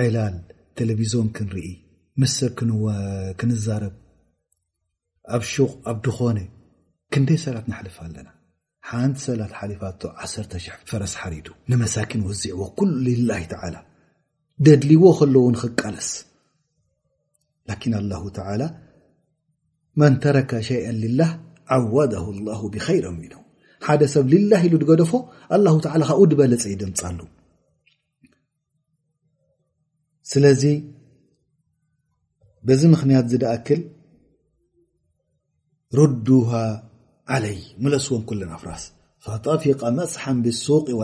[0.03, 0.37] ዕላል
[0.79, 1.69] ቴሌቭዝን ክንርኢ
[2.23, 2.51] ምስር
[3.41, 3.95] ክንዛረብ
[5.37, 6.39] ኣብ ሹቕ ኣብድኾነ
[7.15, 8.29] ክንደይ ሰላት ናሕልፍ ኣለና
[8.91, 13.77] ሓንቲ ሰላት ሓሊፋቶ 1ተ00 ፍረስ ሓሪዱ ንመሳኪን ወዚዕ ዎ ኩሉ ላሂ ተዓላ
[14.67, 16.11] ደድሊዎ ከለዎ ንክቃለስ
[17.71, 18.63] ላኪን ላ ተላ
[20.01, 21.31] መን ተረከ ሸይአ ልላህ
[21.77, 23.33] ዓወደሁ ላ ብኸይረ ሚን
[23.87, 25.13] ሓደ ሰብ ልላ ኢሉ ድገደፎ
[25.57, 27.21] አላ ተ ካብኡ ድበለፀ ይድምፃሉ
[30.33, 30.63] ስለዚ
[32.69, 33.81] በዚ ምክንያት ዝደኣክል
[35.99, 36.51] ሩድሃ
[37.35, 38.85] ዓለይ ምለስዎም ኩለን ኣፍራስ
[39.27, 41.03] ፈጠፊቀ መፅሓን ብሱቅ ወ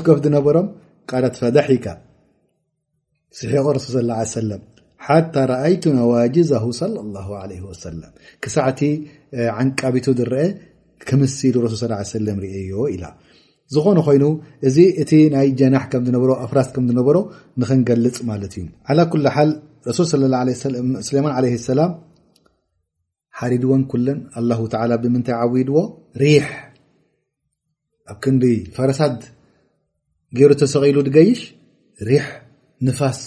[0.00, 0.66] ፍ ም
[1.10, 1.86] ቃዳት ፈዳሒካ
[3.38, 4.58] ስቆ ረሱል ስ ሰ
[5.04, 5.06] ሓ
[5.50, 7.18] ረኣይቱ ናዋጅዛሁ ለ ላ
[7.50, 8.12] ለ ወሰላም
[8.44, 8.80] ክሳዕቲ
[9.60, 10.40] ዓንቃቢቱ ዝርአ
[11.08, 12.96] ክምሉ ስ ለ ርዮ ኢ
[13.74, 14.24] ዝኾነ ኮይኑ
[14.68, 17.16] እዚ እቲ ናይ ጀናሕ ከምዝነሮ ኣፍራስ ከምዝነበሮ
[17.60, 18.64] ንክንገልፅ ማለት እዩ
[19.12, 19.50] ኩ ሓል
[20.60, 21.92] ስለማ ለ ሰላም
[23.38, 24.18] ሓሪድወን ኩለን
[24.50, 25.80] ላ ተ ብምንታይ ዓዊድዎ
[26.20, 26.46] ሪሕ
[28.12, 28.44] ኣብ ክንዲ
[28.76, 29.18] ፈረሳት
[30.38, 31.40] ገይሩ ተሰቂሉ ትጋይሽ
[32.08, 32.24] ሪሕ
[32.86, 33.18] ንፋስ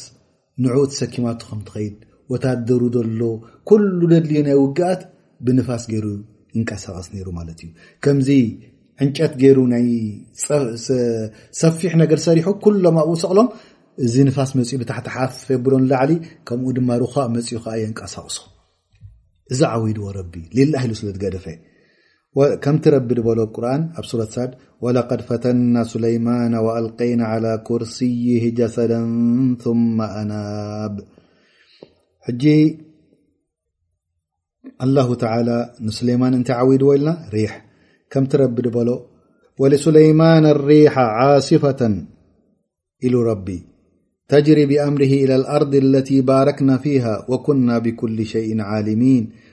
[0.63, 1.95] ንዑኡት ሰኪማቱ ከም እትኸይድ
[2.33, 3.21] ወታደሩ ዘሎ
[3.69, 5.01] ኩሉ ደድልዩ ናይ ውግኣት
[5.45, 6.05] ብንፋስ ገይሩ
[6.57, 7.69] እንቀሳቐስ ነይሩ ማለት እዩ
[8.05, 8.29] ከምዚ
[9.03, 9.85] ዕንጨት ገይሩ ናይ
[11.61, 13.49] ሰፊሕ ነገር ሰሪሑ ኩሎም ኣብኡ ሰቕሎም
[14.05, 16.11] እዚ ንፋስ መፅኡ ብታሕቲ ሓፍ ብሮን ላዕሊ
[16.49, 18.37] ከምኡ ድማ ርካ መፅኡ ከዓ የ ንቀሳቕሶ
[19.53, 21.45] እዚ ዓዊድዎ ረቢ ሌላ ሂሉ ስለ ትገደፈ
[22.35, 24.51] كمترب لقرآنصوة
[24.81, 28.99] ولقد فتنا سليمان وألقينا على كرسيه جسدا
[29.63, 30.95] ثم أناب
[34.85, 35.57] الله تعالى
[35.97, 38.77] سليماننتوكمت ب
[39.61, 41.81] ولسليمان الريح عاصفة
[43.03, 43.59] ل ربي
[44.31, 49.23] تجري بأمره إلى الأرض التي باركنا فيها وكنا بكل شيء عالمين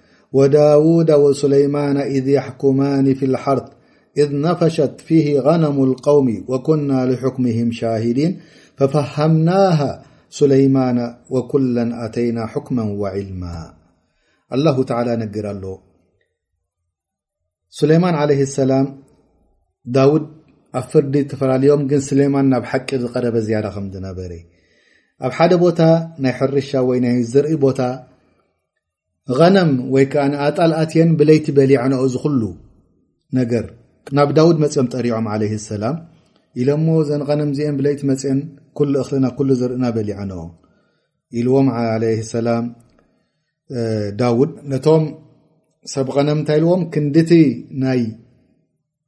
[0.33, 3.71] وداود وسليمان إذ يحكمان في الحرط
[4.17, 8.41] إذ نفشت فيه غنم القوم وكنا لحكمهم شاهدين
[8.77, 13.73] ففهمناها سليمان وكلا أتينا حكما وعلما
[14.53, 15.63] الله تعالى نجر ال
[17.69, 18.87] سليمان عل السلام
[19.97, 20.19] و
[20.91, 22.75] فر تفللم ن سليمان ب ح
[23.13, 24.05] قرب زاة م ن
[25.27, 26.95] ح حرةو
[27.33, 27.45] زر
[29.39, 32.41] ቀነም ወይ ከዓ ኣጣልኣትየን ብለይቲ በሊ ዐነኦ ዝኩሉ
[33.39, 33.65] ነገር
[34.17, 35.97] ናብ ዳውድ መፅኦም ጠሪዖም ለይ ሰላም
[36.61, 38.39] ኢሎሞ ዘን ቀነም እዚአን ብለይቲ መፅን
[38.77, 40.41] ኩሉ እኽልና ኩሉ ዝርእና በሊ ዕነኦ
[41.39, 41.67] ኢልዎም
[42.33, 42.65] ሰላም
[44.19, 45.03] ዳውድ ነቶም
[45.93, 47.31] ሰብ ቀነም እንታይ ኢልዎም ክንድቲ
[47.83, 48.01] ናይ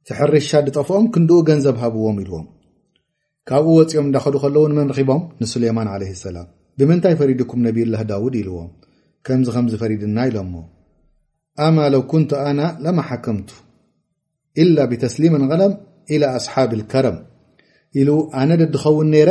[0.08, 2.46] ትሕርሻ ዝጠፍኦም ክንድኡ ገንዘብ ሃብዎም ኢልዎም
[3.48, 6.46] ካብኡ ወፅኦም እዳኸዱ ከለው ንመን ረኪቦም ንስለማን ለ ሰላም
[6.80, 8.68] ብምንታይ ፈሪድኩም ነብላ ዳውድ ኢልዎም
[9.26, 10.54] ከምዚ ከም ፈሪድና ኢሎሞ
[11.66, 13.50] ኣማ ለው ኩንቱ ኣና ለመሓከምቱ
[14.62, 15.72] إላ ብተስሊም غለም
[16.14, 17.16] إላى ኣስሓብ الከረም
[18.00, 18.08] ኢሉ
[18.40, 19.30] ኣነ ደድኸውን ነረ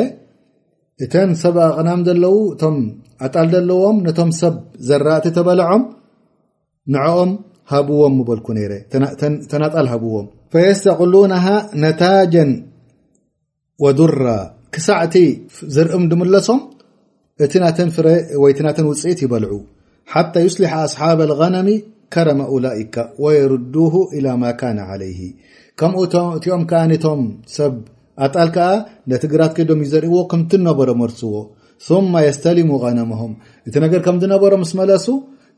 [1.04, 2.78] እተን ሰብ ኣቕናም ዘለው እቶም
[3.26, 4.56] ኣጣል ዘለዎም ነቶም ሰብ
[4.90, 5.84] ዘራእቲ ተበልዖም
[6.96, 7.32] ንዕኦም
[7.74, 8.74] ሃብዎም በልኩ ነረ
[9.52, 11.46] ተናኣጣል ሃብዎም ፈየስተቅሉናሃ
[11.84, 12.52] ነታጅን
[13.86, 14.26] ወዱራ
[14.74, 15.16] ክሳዕቲ
[15.76, 16.60] ዝርኢም ድምለሶም
[17.44, 17.54] እቲ
[17.96, 19.54] ፍቲ ናተን ውፅኢት ይበልዑ
[20.12, 21.70] ሓታ ዩስሊሓ ኣስሓብ ልغነሚ
[22.14, 25.20] ከረመ ውላኢካ ወየሩዱሁ ኢላ ማ ካነ ለይሂ
[25.82, 27.22] ከምኡእትኦም ከኣኒቶም
[27.58, 27.74] ሰብ
[28.26, 28.68] ኣጣል ከዓ
[29.12, 31.34] ነት ግራት ከይዶም እዩ ዘርእዎ ከምቲ ዝነበሮ መርስዎ
[32.14, 33.34] ማ የስተሊሙ ቀነሞም
[33.68, 35.08] እቲ ነገር ከምዝነበሮ ምስ መለሱ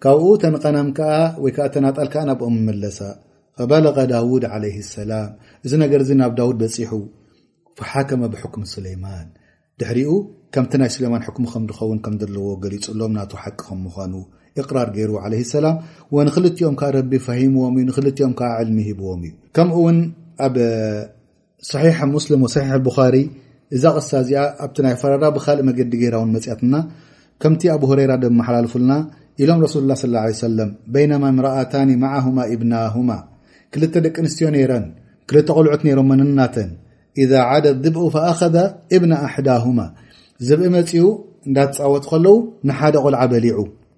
[0.03, 1.11] ካብኡ ተን ቀናም ከዓ
[1.43, 2.99] ወይከዓ ተን ኣጣል ከዓ ናብኦምመለሳ
[3.59, 5.29] ከበለቀ ዳውድ ለይ ሰላም
[5.65, 6.91] እዚ ነገር እዚ ናብ ዳውድ በፂሑ
[7.79, 9.27] ፍሓከመ ብክም ስሌማን
[9.81, 10.11] ድሕሪኡ
[10.55, 14.13] ከምቲ ናይ ስለማን ኩሙ ከምድኸውን ከም ዘለዎ ገሊፅሎም ናቱ ሓቂ ከም ምዃኑ
[15.65, 15.71] ላ
[16.19, 16.75] ንክኦም
[17.61, 18.29] ዎም ሚ ሂዎም
[18.85, 19.97] እዩ ከምኡውን
[20.45, 20.55] ኣብ
[21.69, 23.19] ص ም ص ሪ
[23.75, 24.33] እዛ ቅሳ ዚ
[24.63, 26.73] ኣብቲ ናይ ፈረዳ ብእ መዲ ገራን ፅትና
[27.41, 28.13] ከምቲ ኣብ ራ
[28.47, 28.91] ሓላልፉና
[29.49, 30.33] ሎም ሱ ላ ى
[31.11, 32.25] ه ማ ምኣታ ማه
[32.61, 32.73] ብና
[33.75, 34.85] ክል ደቂ ኣንስትዮ ረን
[35.37, 35.81] ል ቆልዑት
[36.39, 36.69] ናተን
[37.31, 38.03] ዛ ደ ضብኡ
[38.33, 38.55] ኣذ
[39.03, 39.65] ብነ ኣዳه
[40.47, 41.03] ዝብ መፅኡ
[41.49, 42.35] እዳተፃወት ከለው
[42.67, 43.57] ንሓደ ቆልዓ በሊዑ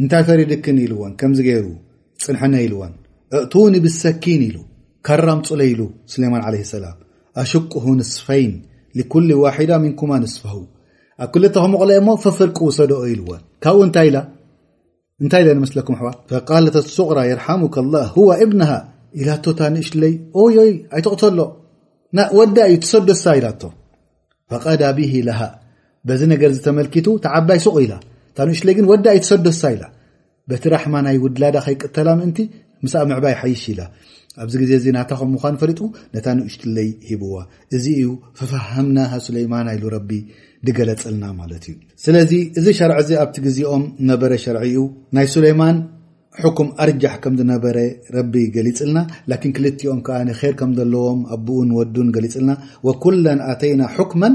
[0.00, 1.66] እንታይ ፈሪድክን ኢልዎን ከምዚ ገይሩ
[2.24, 2.92] ፅንሐነ ኢልዎን
[3.38, 4.56] እእቱኒ ብሰኪን ኢሉ
[5.06, 5.80] ከራምፁለኢሉ
[6.12, 6.96] ስለይማን ለ ሰላም
[7.42, 8.52] ኣሽቁሁ ንስፈይን
[9.12, 10.56] ኩሊ ዋሕዳ ምንኩማ ንስፈሁ
[11.24, 14.22] ኣብ ክልተከምቕለ እሞ ፍፍርቂ ውሰዶኦ ኢልዎን ካብኡ እንታይ ኢ
[15.24, 18.70] እንታይ ኢለ መስለኩም ኣሕዋ ፈቃለት ሱቁራ የርሓሙካ ላ ሁዋ እብነሃ
[19.20, 20.12] ኢላታ ንእሽለይ
[20.56, 21.40] ይ ኣይትቕተሎ
[22.38, 23.62] ወዳ እዩ ትሰዶሳ ኢላቶ
[24.52, 25.42] ፈቀዳ ብሂ ሃ
[26.08, 27.94] በዚ ነገር ዝተመልኪቱ ተዓባይ ሱቕ ኢላ
[28.34, 29.82] እታ ንእሽትለይ ግን ወዲ ኣይትሰደሳ ኢላ
[30.50, 32.38] በቲ ራሕማ ናይ ውድላዳ ከይቅተላ ምእንቲ
[32.84, 33.80] ምሳኣብ ምዕባ ይሓይሽ ኢላ
[34.42, 35.80] ኣብዚ ግዜ እዚ ናታከም ምኳን ፈሊጡ
[36.14, 37.34] ነታ ንኡሽትለይ ሂብዋ
[37.76, 38.08] እዚ እዩ
[38.38, 40.18] ፍፍሃምና ስለማና ሉ ቢ
[40.68, 41.74] ድገለፅልና ማለት እዩ
[42.06, 44.80] ስለዚ እዚ ሸርዕዚ ኣብቲ ግዜኦም ነበረ ሸርዒ እዩ
[45.18, 45.78] ናይ ስሌማን
[46.58, 47.78] ኩም ኣርጃሕ ከምዝነበረ
[48.16, 48.98] ረቢ ገሊፅልና
[49.30, 52.52] ላን ክልኦም ዓ ንር ከምዘለዎም ኣብኡን ወዱን ገሊፅልና
[53.04, 53.82] ኩለን ኣተይና
[54.12, 54.34] ክመን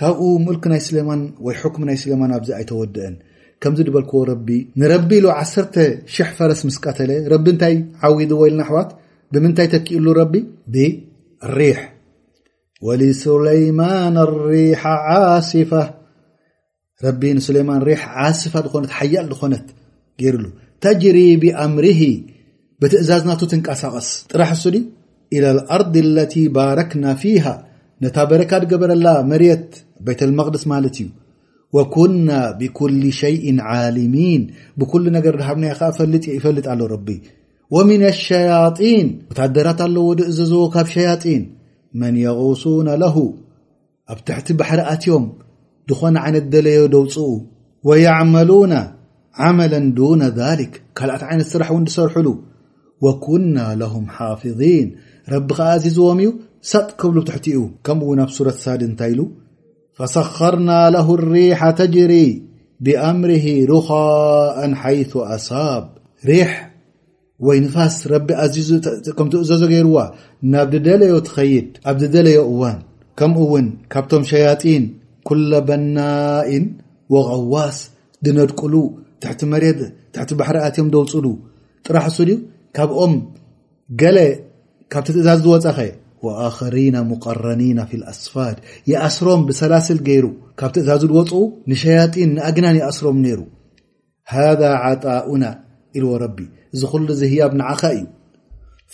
[0.00, 1.20] ካብኡ ሙልክ ናይ سለማን
[1.88, 3.14] ናይ ለማን ኣዚ ኣይተወድአን
[3.62, 4.20] ከምዚ በልክዎ
[4.80, 5.76] ንረቢ ሉ 1
[6.14, 7.74] ሽ0 ፈረስ ምስ ቀተለ ረቢ እታይ
[8.06, 8.90] ዓዊ ወልናኣሕዋት
[9.34, 10.34] ብምንታይ ተክእሉ ረቢ
[10.74, 11.78] ብሪሕ
[13.22, 14.16] سለማን
[14.48, 14.54] ሪ
[15.72, 15.82] ፋ
[17.56, 17.92] ለማን ሪ
[18.24, 19.66] ዓፋ ኾነ ሓያል ዝኾነት
[20.36, 20.44] ር
[20.84, 21.86] ተጅሪ ብኣምር
[22.82, 24.64] ብትእዛዝ ናቱ ትንቀሳቐስ ጥራሕ እሱ
[25.36, 25.40] إى
[25.74, 26.16] ኣርض اለ
[26.56, 27.44] ባረክና ፊه
[28.04, 29.68] ነታ በረካድገበረላ መርት
[30.06, 31.08] ቤት لመቅደስ ማለት እዩ
[31.76, 32.30] وኩና
[32.60, 34.42] ብኩل ሸይء عሊሚን
[34.80, 36.82] ብኩሉ ነገር ድሃብና ዓ ይፈልጥ ኣለ
[37.74, 39.06] وምن ሸያጢን
[39.38, 41.42] ታደራት ኣለዎ ድእዘዝዎ ካብ ሸያጢን
[42.00, 43.06] መን የغሱነ ለ
[44.12, 45.24] ኣብ ትሕቲ ባሕሪ ኣትዮም
[45.90, 47.30] ዝኾነ ዓይነት ደለዮ ደውፅኡ
[47.88, 48.74] ويعመሉና
[49.46, 52.28] ዓመለ ዱن ذሊክ ካልኣት ዓይነት ስራሕ እውን ድሰርሐሉ
[53.04, 54.86] وኩና ለهም ሓፍظን
[55.34, 56.30] ረቢ ከዓ ዚዝዎም እዩ
[56.70, 59.20] ሰብ ክብሉ ትሕቲኡ ከምኡው ኣብ ሱረት ሳድ እንታይ ኢሉ
[59.98, 62.12] ፈሰخርና ለሁ لሪሓ ተጅሪ
[62.84, 63.30] ብኣምር
[63.70, 64.04] ሩኻኣ
[64.82, 65.84] ሓይث ኣሳብ
[66.28, 66.50] ሪሕ
[67.46, 68.28] ወይ ንፋስ ረቢ
[69.18, 69.96] ከምቲእዘዞ ገይርዋ
[70.52, 72.78] ናብ ድደለዮ ትኸይድ ኣብ ድደለዮ እዋን
[73.18, 74.84] ከምኡ ውን ካብቶም ሸያጢን
[75.30, 76.66] ኩለ በናኢን
[77.14, 77.78] ወغዋስ
[78.26, 78.74] ድነድቁሉ
[79.24, 79.80] ትሕቲ መሬድ
[80.14, 81.26] ትሕቲ ባሕሪኣትዮም ደውፅሉ
[81.88, 82.28] ጥራሕ ሱ
[82.78, 83.14] ካብኦም
[84.02, 84.18] ገሌ
[84.92, 85.78] ካብቲ ትእዛዝ ዝወፀኸ
[86.26, 88.56] وኣክሪና ሙቀረኒና ف ኣስፋድ
[88.90, 90.26] ይኣስሮም ብሰላሲል ገይሩ
[90.60, 91.30] ካብቲእዛዙድወፁ
[91.70, 93.40] ንሸያጢን ንኣግናን ይኣስሮም ነይሩ
[94.32, 95.44] ሃذ ዓጣኡና
[95.96, 96.38] ኢልዎ ረቢ
[96.74, 98.04] እዚ ሉ እዚ ህያብ ንዓኻ እዩ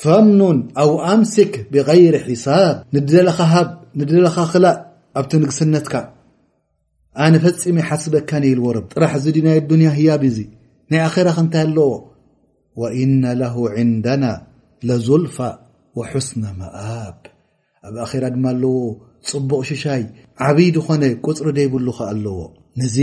[0.03, 0.41] ፈምኑ
[0.83, 3.69] ኣው ኣምስክ ብغይሪ ሒሳብ ንድለካ ሃብ
[4.01, 4.77] ንድለኻ ክላእ
[5.21, 5.93] ኣብቲ ንግስነትካ
[7.25, 10.39] ኣነ ፈፂም ሓስበካኒ ኢልዎቢ ጥራሕ ዚ ድ ናይ ዱንያ ህያብ ዩዚ
[10.93, 11.91] ናይ ኣራ ክንታይ ኣለዎ
[12.81, 13.55] وإና ለه
[13.97, 14.25] ንዳና
[14.89, 15.37] ለዙልፋ
[16.29, 17.17] ስነ ማኣብ
[17.89, 18.77] ኣብ ኣራ ድማ ኣለዎ
[19.31, 20.03] ፅቡቅ ሽሻይ
[20.47, 22.39] ዓብድ ኮነ ቁፅሪ ደይብሉካ ኣለዎ
[22.87, 22.97] እዚ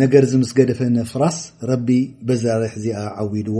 [0.00, 1.38] ነገር ዝምስ ገደፈነ ፍራስ
[1.70, 1.88] ረቢ
[2.26, 3.58] በዛርሒ እዚኣ ዓዊድዎ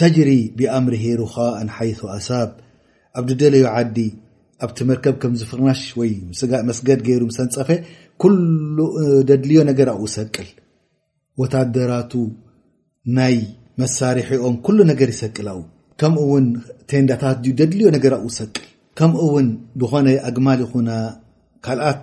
[0.00, 1.34] ተጅሪ ብኣምሪ ሄሩኻ
[1.68, 2.50] ንሓይቱ ኣሳብ
[3.20, 3.96] ኣብድደለዮ ዓዲ
[4.64, 6.12] ኣብቲ መርከብ ከምዝፍርናሽ ወይ
[6.50, 7.70] ጋ መስገድ ገይሩ ሰንፀፈ
[8.76, 8.86] ሉ
[9.28, 10.48] ደድልዮ ነገር ኣኡ ሰቅል
[11.42, 12.12] ወታደራቱ
[13.18, 13.36] ናይ
[13.82, 15.46] መሳርሒኦም ኩሉ ነገር ይሰቅል
[16.02, 16.46] ከምኡ እውን
[16.90, 18.64] ቴንዳታት ደድልዮ ነገር ኣኡ ሰቅል
[18.98, 19.48] ከምኡ እውን
[19.80, 20.72] ብኾነ ኣግማል ይኹ
[21.64, 22.02] ካልኣት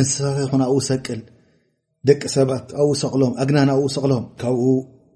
[0.00, 1.20] እንስሳት ይኹ ኣኡ ሰቅል
[2.08, 4.62] ደቂ ሰባት ኣኡ ሰቕሎም ኣግናን ኣኡ ሰቕሎም ካብኡ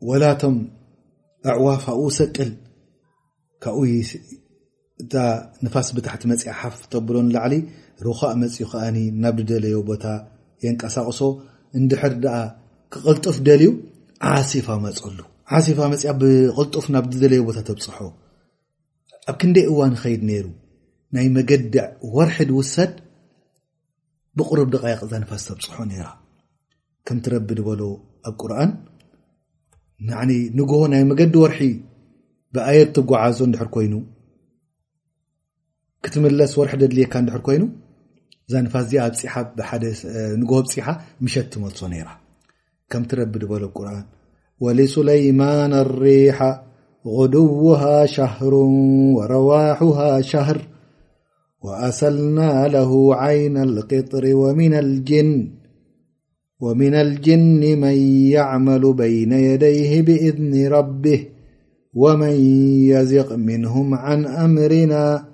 [0.08, 0.56] ወላቶም
[1.52, 2.50] ኣዕዋፍ ኣኡ ሰቅል
[3.64, 3.82] ካብኡ
[5.04, 5.14] እታ
[5.64, 7.54] ንፋስ ብታሕቲ መፅኢሓፍ ተብሎን ላዕሊ
[8.06, 10.04] ሩካ መፅኡ ከዓኒ ናብ ድደለዮ ቦታ
[10.66, 11.20] የንቀሳቅሶ
[11.80, 12.36] እንድሕር ኣ
[12.94, 13.70] ክቕልጡፍ ደልዩ
[14.34, 15.18] ዓሲፋ መፀሉ
[15.52, 17.98] ሓሴፋ መፅኣ ብቅልጡፍ ናብ ዘለየ ቦታ ተብፅሖ
[19.30, 20.46] ኣብ ክንደይ እዋን ከይድ ነይሩ
[21.16, 21.72] ናይ መገዲ
[22.16, 22.92] ወርሒ ድውሰድ
[24.38, 26.08] ብቕርብ ድቃየቕ ዛ ንፋስ ተብፅሖ ነራ
[27.08, 27.82] ከምትረቢ በሎ
[28.28, 28.70] ኣብ ቁርኣን
[30.58, 31.60] ንሆ ናይ መገዲ ወርሒ
[32.54, 33.94] ብኣየድ ተጓዓዞ እንድሕር ኮይኑ
[36.04, 37.64] ክትምለስ ወርሒ ደድልየካ እንድሕር ኮይኑ
[38.52, 39.00] ዛንፋስ ዚ
[40.42, 40.88] ንሆ ኣብፅሓ
[41.24, 41.80] ምሸት ትመልሶ
[43.02, 43.96] ምትቢ በሎ ኣ
[44.60, 46.62] ولسليمان الريح
[47.06, 48.54] غدوها شهر
[49.14, 50.60] ورواحها شهر
[51.64, 57.94] وأسلنا له عين القطر ملجنومن الجن من
[58.30, 61.24] يعمل بين يديه بإذن ربه
[61.94, 62.32] ومن
[62.90, 65.24] يزق منهم عن أمرنا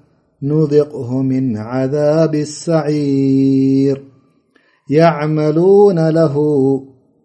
[0.43, 4.03] نذقه من عذاب السعير
[4.91, 6.61] يعملون له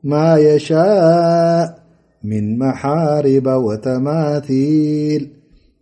[0.03, 1.78] ما يشاء
[2.23, 5.29] من محارب وتماثيل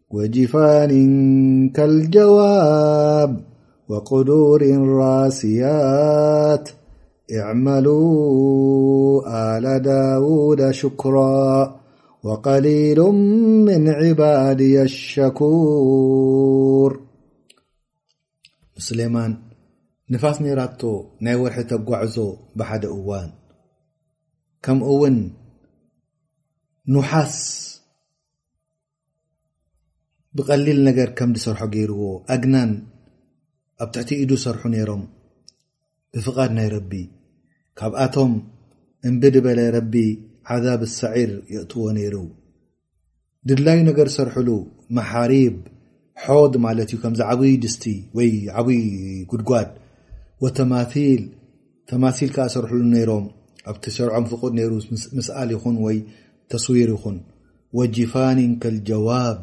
[0.09, 0.89] وجفان
[1.69, 3.43] كالجواب
[3.89, 6.69] وقدور راسيات
[7.33, 8.07] اعملوا
[9.57, 11.75] آل داود شكرا
[12.23, 12.99] وقليل
[13.65, 16.99] من عبادي الشكور
[18.77, 19.35] مسليمان
[20.09, 22.21] نفاس نرت ني ورح تጓعز
[22.55, 23.29] بحد ون
[24.63, 25.31] كمون
[26.93, 27.37] ንሓስ
[30.37, 32.01] ብቀሊል ነገር ከምዲሰርሖ ገይርዎ
[32.33, 32.71] ኣግናን
[33.83, 35.01] ኣብ ትሕቲ ኢዱ ሰርሑ ነይሮም
[36.17, 36.91] ብፍቓድ ናይ ረቢ
[37.79, 38.31] ካብኣቶም
[39.07, 39.93] እምብድ በለ ረቢ
[40.53, 42.15] ዓዛብ ሳዒር የእትዎ ነይሩ
[43.49, 44.49] ድድላዩ ነገር ዝሰርሕሉ
[44.97, 45.57] ማሓሪብ
[46.53, 47.83] ድ ማለት እዩ ከምዚ ዓብይ ድስቲ
[48.17, 48.81] ወይ ዓብይ
[49.31, 49.69] ጉድጓድ
[51.91, 53.27] ተማሲል ከዓ ሰርሕሉ ነሮም
[53.71, 54.71] ኣብቲ ሰርዖም ፍቁድ ነሩ
[55.17, 55.97] ምስኣል ይኹን ወይ
[56.55, 56.83] ص ይ
[57.77, 58.37] وጅፋن
[58.71, 59.39] الجواب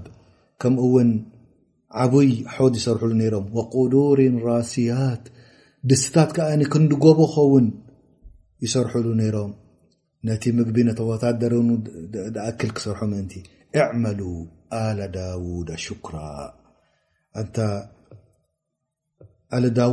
[0.62, 0.94] ከምው
[2.12, 3.22] بይ ح يሰርሉ ም
[3.56, 5.24] وقዱر ራاሲያት
[5.90, 6.30] ድስታት
[6.72, 7.66] ክጎب ኸውን
[8.64, 9.52] ይሰርحሉ ሮም
[10.28, 11.22] ነቲ ምግቢ ተታ
[12.48, 12.96] أك ሰር
[13.82, 14.20] اعمل
[14.98, 16.14] ل ዳود شكራ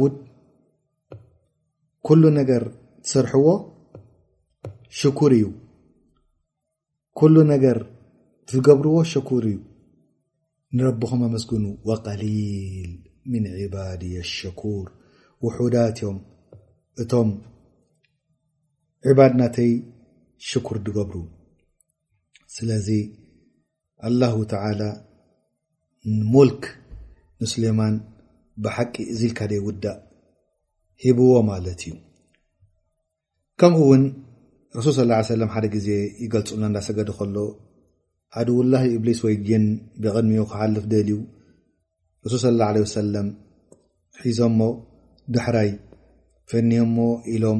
[0.01, 0.13] وድ
[2.07, 2.63] كل ነገር
[3.05, 3.47] تሰርحዎ
[5.01, 5.45] شكር እዩ
[7.19, 7.77] ኩሉ ነገር
[8.49, 9.57] ትገብርዎ ሸኩር እዩ
[10.75, 12.91] ንረቢኩም ኣመስግኑ ወቀሊል
[13.31, 14.85] ምን ዕባድ ኣሸኩር
[15.45, 16.17] ውሑዳትዮም
[17.01, 17.29] እቶም
[19.11, 19.71] ዕባድናተይ
[20.49, 21.15] ሽኩር ዝገብሩ
[22.55, 22.87] ስለዚ
[24.07, 24.81] አላሁ ተላ
[26.33, 26.63] ሙልክ
[27.41, 27.95] ንስሌማን
[28.63, 29.99] ብሓቂ እዚ ልካደይ ውዳእ
[31.03, 31.93] ሂብዎ ማለት እዩ
[33.59, 34.03] ከምኡእውን
[34.73, 35.87] ሱል ص ላه ه ሰ ሓደ ግዜ
[36.23, 37.35] ይገልፁና እዳሰገዲ ከሎ
[38.39, 39.65] ኣድ ውላه ኢብሊስ ወይ ግን
[40.03, 41.11] ብቐድሚዮ ክሓልፍ ደልዩ
[42.31, 43.27] ሱል صى ላه ع وሰለም
[44.23, 44.59] ሒዞሞ
[45.35, 45.69] ደሕራይ
[46.49, 46.97] ፈንዮሞ
[47.33, 47.59] ኢሎም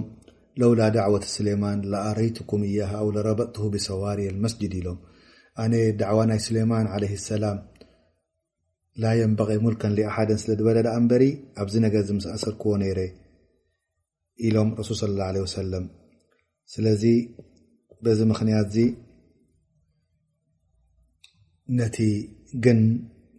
[0.62, 4.98] ለውላ ዳዕወቲ ስለማን ዝኣረይቲኩም እያ ኣ ለረበትሁ ብሰዋር መስጅድ ኢሎም
[5.64, 7.58] ኣነ ዳዕዋ ናይ ስለማን عለ ሰላም
[9.02, 11.24] ላ የንበቀ ሙልከን ሊኣሓደን ስለ ዝበለዳ እንበሪ
[11.62, 13.00] ኣብዚ ነገር ዝምስእሰርክዎ ነይረ
[14.48, 15.86] ኢሎም ሱ صለ اላه ع ሰለም
[16.74, 17.04] ስለዚ
[18.06, 18.76] በዚ ምክንያት እዚ
[21.80, 21.98] ነቲ
[22.66, 22.80] ግን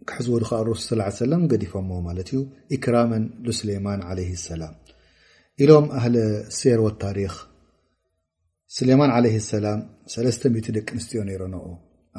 [0.09, 2.39] ክሕዝዎ ድ ከ ረሱ ስላ ሰላም ገዲፈሞ ማለት እዩ
[2.75, 4.73] ኢክራመን ንስሌማን ዓለይ ሰላም
[5.63, 6.15] ኢሎም ኣህሊ
[6.59, 7.35] ሴር ወታሪክ
[8.77, 9.79] ስሌማን ዓለይ ሰላም
[10.15, 11.61] 3ተ0 ደቂ ኣንስትዮ ነረ ን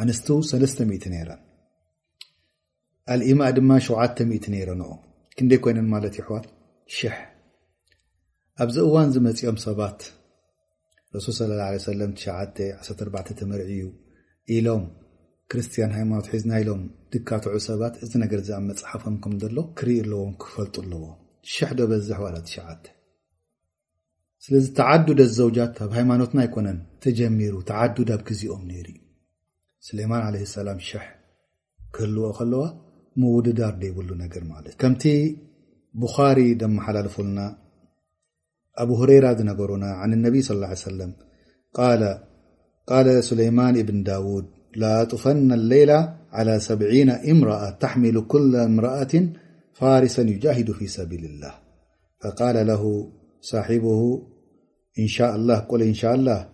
[0.03, 1.41] ኣንስት 3ለተ00 ነይረን
[3.15, 4.91] ኣልእማ ድማ 7ተ0 ነይረ ን
[5.37, 6.47] ክንደይ ኮይነን ማለት ዩ ኣሕዋት
[6.97, 7.17] ሽሕ
[8.63, 9.99] ኣብዚ እዋን ዝመፅኦም ሰባት
[11.15, 13.83] ረሱል ስለ ላ ሰም 914 ተመርዒ እዩ
[14.55, 14.85] ኢሎም
[15.51, 21.05] ክርስትያን ሃይማኖት ሒዝና ኢሎም ድካትዑ ሰባት እዚ ነገር እዚኣ መፅሓፎም ከምዘሎ ክርኢ ኣለዎም ክፈልጡ ኣለዎም
[21.55, 22.67] ሸሕ ዶ በዝሕ ዋላ 9ዓ
[24.45, 29.01] ስለዚ ተዓዱደ ዘውጃት ኣብ ሃይማኖትና ይኮነን ተጀሚሩ ተዓዱድ ኣብ ግዜኦም ነይሩ እዩ
[29.89, 31.07] ስሌማን ዓለ ሰላም ሸሕ
[31.97, 32.65] ክህልዎኦ ከለዋ
[33.23, 35.05] መውድዳር ደይብሉ ነገር ማለት ከምቲ
[36.03, 37.41] ቡኻሪ ደመሓላልፎሉና
[38.79, 41.13] أبو هريرة دنجرنا عن النبي صلى الله علي سلم
[42.87, 44.47] قال سليمان بن داود
[44.77, 49.29] لأطفن الليلة على بعين امرأة تحمل كل امرأة
[49.75, 51.55] فارسا يجاهد في سبيل الله
[52.21, 53.11] فقال له
[53.41, 54.23] صاحبه
[54.99, 56.49] إنشاءاللل إن شاء الله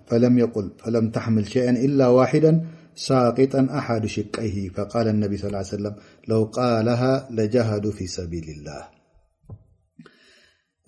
[0.85, 5.95] فلم تحمل شيئا إلا واحدا ساقطا أحد شقيه فقال النبي صلى له عليه سلم
[6.29, 9.00] لو قالها لجهدو في سبيل الله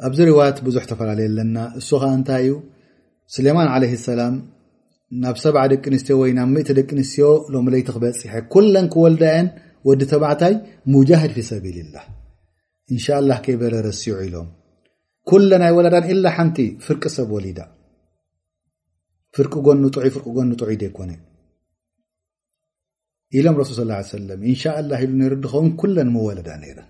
[0.06, 2.52] ኣብዚ ርዋያት ብዙሕ ተፈላለየ ለና እሱ ከዓ እንታይ እዩ
[3.34, 4.34] ስሌማን ለ ሰላም
[5.22, 9.48] ናብ ሰብዓ ደቂ ኣንስትዮ ወይ ናብ ምእተ ደቂ ኣንስትዮ ሎ ለይቲ ክበፅሐ ኩለን ክወልዳየን
[9.88, 10.54] ወዲ ተማዕታይ
[10.94, 12.04] ሙጃድ ፊሰቢልላህ
[12.92, 14.48] እንሻ ላ ከይበረ ረሲዑ ኢሎም
[15.30, 17.60] ኩለን ኣይ ወለዳን ኢላ ሓንቲ ፍርቂ ሰብ ወሊዳ
[19.36, 19.82] ፍርቂ ጎኑ
[20.14, 21.10] ፍርቂ ጎኑጥዑ ደይኮነ
[23.38, 26.88] ኢሎም ሱል ስ ሰለም እንሻ ላ ኢሉ ሩድኸውን ኩለን ምወለዳ ነረን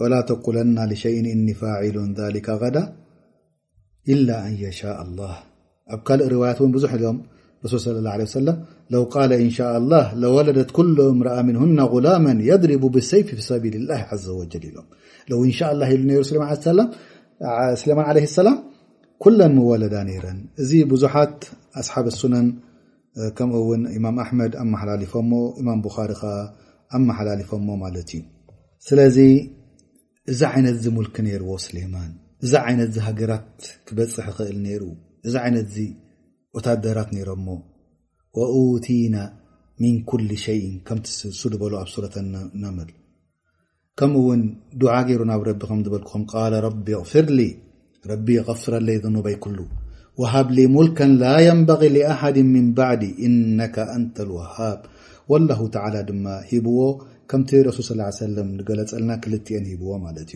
[0.00, 2.92] ولا تقلن لشيء ن فاعل ذلك غا
[4.12, 5.34] إلا أن يشاء الله
[6.20, 6.50] ل رواي
[7.64, 8.56] رسل صى اله عليه وسلم
[8.90, 14.28] لو ال إنشاء الله لولدت كل امرأ منهن غلاما يضرب بالسيف في سبيل الله عز
[14.38, 14.84] وجلم
[15.38, 18.58] و إن شاء اللسليما عليه السلام
[19.24, 20.26] كل مولدة نر
[21.86, 22.46] أحاب السنن
[23.98, 24.36] إمام أحم
[24.72, 25.22] مللفا
[25.84, 26.14] بخار
[26.94, 27.54] مللف
[30.32, 32.10] እዚ ዓይነት ዚ ሙልክ ነርዎ ስሌማን
[32.44, 33.56] እዚ ዓይነት ዚ ሃገራት
[33.86, 34.82] ክበፅሕ ኽእል ነይሩ
[35.26, 35.86] እዚ ዓይነት ዚ
[36.56, 37.46] ወታደራት ነሮሞ
[38.84, 39.16] ቲና
[39.82, 40.98] ምን ኩሊ ሸይ ከም
[41.40, 42.16] ሱ ድበሉ ኣብ ሱረተ
[42.62, 42.88] ነምል
[43.98, 44.42] ከምኡ ውን
[44.80, 47.26] ድዓ ገይሩ ናብ ረቢ ከምዝበልም ቃ ረቢ ኣغፍር
[48.12, 49.58] ረቢ غፍረ ለይ ዘኑበይኩሉ
[50.34, 53.58] ሃብሊ ሙልከ ላ ንበغ ኣሓድ ምን ባዕዲ እነ
[54.02, 54.80] ንተ ዋሃብ
[55.48, 56.78] ላه ተ ድማ ሂብዎ
[57.30, 60.32] ከምቲ ረሱል ስ ለ ንገለፀልና ክልን ሂብዎ ማት እዩ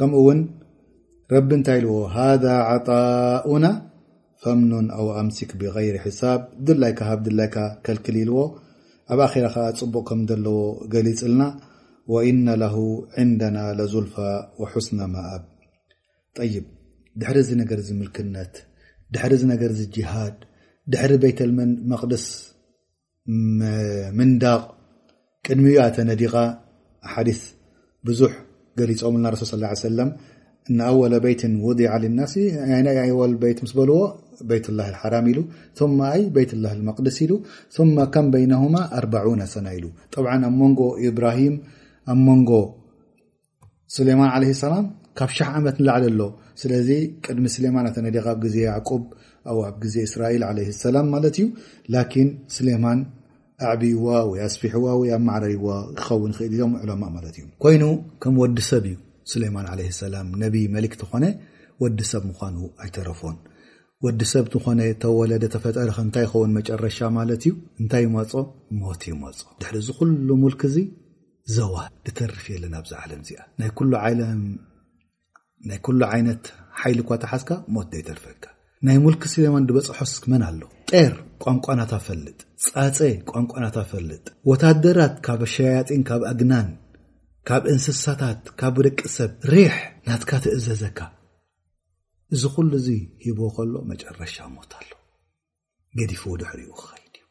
[0.00, 0.40] ከምኡ ውን
[1.34, 2.24] ረቢ እንታይ ልዎ ሃ
[2.74, 3.66] ዓጣኡና
[4.42, 7.56] ፈምኑን ኣው አምሲክ ብይር ሒሳብ ድላይካ ብ ድላይካ
[7.86, 8.38] ከልክል ይልዎ
[9.14, 10.58] ኣብ ኣራ ከዓ ፅቡቅ ከምዘለዎ
[10.94, 11.42] ገሊፅልና
[12.30, 12.66] እነ ለ
[13.30, 14.14] ንዳና ለዙልፋ
[14.86, 15.44] ስነ ማኣብ
[16.50, 16.54] ይ
[17.20, 18.54] ድሕሪ ዚ ነገር ምልክነት
[19.14, 20.36] ድሕሪ ነገር ዚ ጅሃድ
[20.92, 22.26] ድሕሪ ቤተ ልመቅድስ
[24.18, 24.62] ምንዳቅ
[25.46, 26.22] ቅድሚ ኣተ ነዲ
[28.18, 28.20] ዙ
[28.78, 30.10] ገሊም ى ه
[30.88, 31.74] ኣወل ት ወ
[34.50, 36.86] በዎ ላه ት لላ لስ ም
[38.50, 39.56] ه ኣ
[40.14, 40.22] ሰ
[40.56, 40.80] ንጎ
[41.16, 41.26] ብራ
[42.28, 42.50] ንጎ
[44.20, 44.26] ማ
[45.88, 46.28] ላ ካብ ሎ
[47.40, 48.06] ሚ ማ
[50.12, 51.00] ስራ
[52.68, 52.94] ላ
[53.66, 55.64] ኣዕብይዋ ወይ ኣስቢሕዋ ወይ ኣማዕረዎ
[55.98, 57.82] ክኸውን ይኽእል እዮም ዑሎማ ማለት እዮ ኮይኑ
[58.22, 58.96] ከም ወዲሰብ እዩ
[59.32, 61.24] ስሌማን ለ ሰላም ነቢ መሊክ ትኾነ
[61.82, 63.36] ወዲ ሰብ ምኳኑ ኣይተረፎን
[64.04, 67.52] ወዲሰብ ዝኾነ ተወለደ ተፈጠረ እንታይ ይኸውን መጨረሻ ማለት እዩ
[67.82, 68.32] እንታይ ይመፆ
[68.80, 70.76] ሞት ይመፆ ድሕሪ እዚ ኩሉ ሙልክ እዚ
[71.56, 73.40] ዘዋድ እተርፍ የለና ኣብዚ ዓለም እዚኣ
[75.68, 76.44] ናይ ኩሉ ዓይነት
[76.82, 78.44] ሓይል ኳ ተሓዝካ ሞት ዶይተርፈካ
[78.88, 80.60] ናይ ሙልክ ስሌማን ድበፅሖስ መን ኣሎ
[80.92, 81.14] ጤር
[81.44, 82.98] ቋንቋ ናታፈልጥ ፃፀ
[83.30, 86.68] ቋንቋ ናታፈልጥ ወታደራት ካብ ኣሸያጢን ካብ ኣግናን
[87.48, 89.74] ካብ እንስሳታት ካብ ደቂ ሰብ ሪሕ
[90.08, 90.98] ናትካ ትእዘዘካ
[92.34, 92.88] እዚ ኩሉ እዙ
[93.24, 94.88] ሂቦ ከሎ መጨረሻ ሞት ኣሎ
[95.98, 97.24] ገዲፉድሕሪኡ ክኸይድ እዩ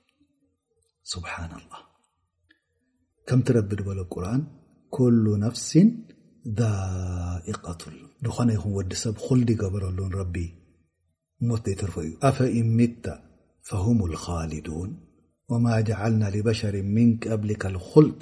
[1.14, 1.84] ስብሓና ላ
[3.30, 4.42] ከምቲረቢ ዝበሎ ቁርኣን
[4.96, 5.90] ኩሉ ነፍሲን
[6.60, 10.36] ዛኢቀትሉ ድኾነ ይኹን ወዲሰብ ኩልዲ ገበረሉን ረቢ
[11.48, 12.38] ሞት ዘይተርፈ እዩ ኣፈ
[12.86, 13.06] ኢታ
[13.70, 14.92] ፈሁም ልካልዱን
[15.52, 18.22] ወማ ጃዓልና ልበሸርን ምን ቀብሊካ ልኩልት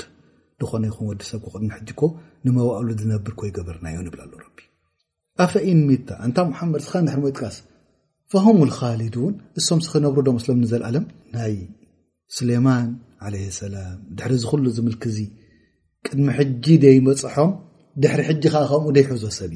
[0.62, 2.02] ድኾነ ይኹን ወዲሰብኮ ቅድሚ ሕጂኮ
[2.46, 4.68] ንመዋእሉ ዝነብር ኮይገበርናዮ ይብላ ሎ ቢ
[5.46, 7.56] ኣፈኢንምታ እንታ ሙሓመድ ስኻን ድሕሪ ሞት ቃስ
[8.46, 11.54] ሁም ኻልዱን እሶም ስክነብሩ ዶም ስሎም ዘለኣለም ናይ
[12.38, 12.88] ስሌማን
[13.34, 15.28] ለ ሰላም ድሕሪ ዝክሉ ዝምልክ ዚ
[16.08, 17.52] ቅድሚ ሕጂ ደይመፅሖም
[18.04, 19.54] ድሕሪ ሕጂ ከ ከምኡ ደይሕዞ ሰብ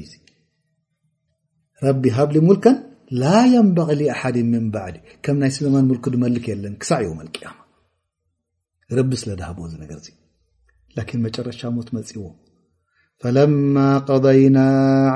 [1.90, 2.76] እ ቢ ሃብ ሙልከን
[3.18, 3.22] ل
[3.54, 4.94] يንبغ لأድ ን بዲ
[5.34, 7.58] ም ናይ سሌማን ልክ መልክ የለን ክሳዕ የم الم
[8.98, 12.22] ረቢ ስለ ሃ ነር መጨረሻ ሞት ፅዎ
[14.08, 14.58] قضይن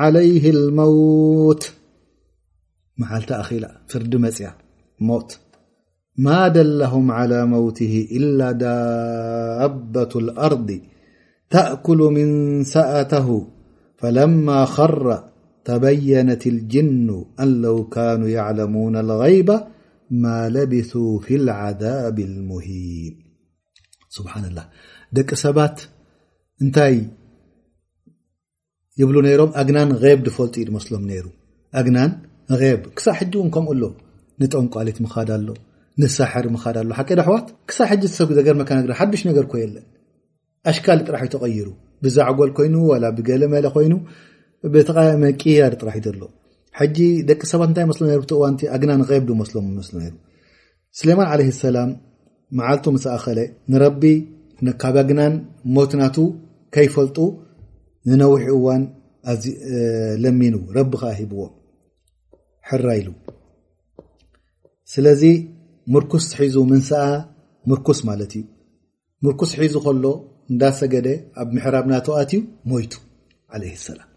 [0.03, 1.63] علይه الት
[3.93, 4.51] ፍርዲ መፅያ
[5.11, 5.19] ሞ
[6.25, 6.27] ማ
[6.57, 7.79] ደله على موت
[8.17, 10.69] إل ዳبة الأርض
[11.53, 12.29] ተأكل من
[12.75, 13.29] ሰኣተه
[13.99, 14.03] ف
[15.69, 17.09] ተበየነት اጅኑ
[17.43, 19.51] ኣን ለው ካኑ ያለሙን غይባ
[20.23, 20.93] ማ ለቢث
[21.61, 22.19] عذብ
[22.51, 23.15] ሙሂም
[24.17, 24.61] ስብሓ ላ
[25.17, 25.77] ደቂ ሰባት
[26.65, 26.97] እንታይ
[29.01, 31.27] ይብሉ ሮም ኣግናን غብ ድፈልጡ ዩ መስሎም ይሩ
[31.87, 32.11] ግናን
[32.83, 33.85] ብ ክሳብ ሕጂ እውን ከምኡ ኣሎ
[34.41, 35.49] ንጠንቋሊት ምኻድ ኣሎ
[36.01, 36.87] ንሳሕር ምድ ኣሎ
[37.21, 38.55] ዳኣዋት ክሳብ ሕ ሰብ ዘገር
[39.01, 39.77] ሓዱሽ ነገር ኮ ለ
[40.71, 41.67] ኣሽካ ጥራሕ ዩ ተቀይሩ
[42.05, 42.77] ብዘዕጎል ኮይኑ
[43.17, 43.93] ብገለመለ ኮይኑ
[44.89, 46.23] ተመያደ ጥራሕ እዩሎ
[46.79, 46.97] ሓጂ
[47.29, 48.03] ደቂ ሰባት እንታይ መስሉ
[48.35, 49.91] እእዋንቲ ኣግናን ከየዱ መስሎም ስ
[50.99, 51.91] ስሌማን ለ ሰላም
[52.59, 53.39] መዓልቱ ምስኣኸእ
[53.73, 54.03] ንቢ
[54.83, 55.35] ካብ ግናን
[55.75, 56.17] ሞትናቱ
[56.75, 57.19] ከይፈልጡ
[58.09, 58.83] ንነዊሒ እዋን
[60.23, 61.41] ለሚን ረቢ ከዓ ሂብዎ
[62.69, 63.09] ሕራ ይሉ
[64.95, 65.23] ስለዚ
[65.95, 67.07] ምርኩስ ሒዙ ምንሰኣ
[67.71, 68.45] ምርኩስ ማለት እዩ
[69.27, 70.05] ምርኩስ ሒዙ ከሎ
[70.53, 71.07] እንዳ ሰገደ
[71.43, 72.41] ኣብ ምሕራብናተዋኣትዩ
[72.73, 72.95] ሞይቱ
[73.63, 74.11] ለይ ሰላም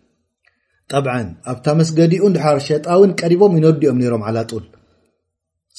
[0.92, 1.16] ጠብዓ
[1.52, 4.66] ኣብታ መስገዲኡ እንድሕር ሸጣውን ቀሪቦም ይነወዲኦም ሮም ላ ጡል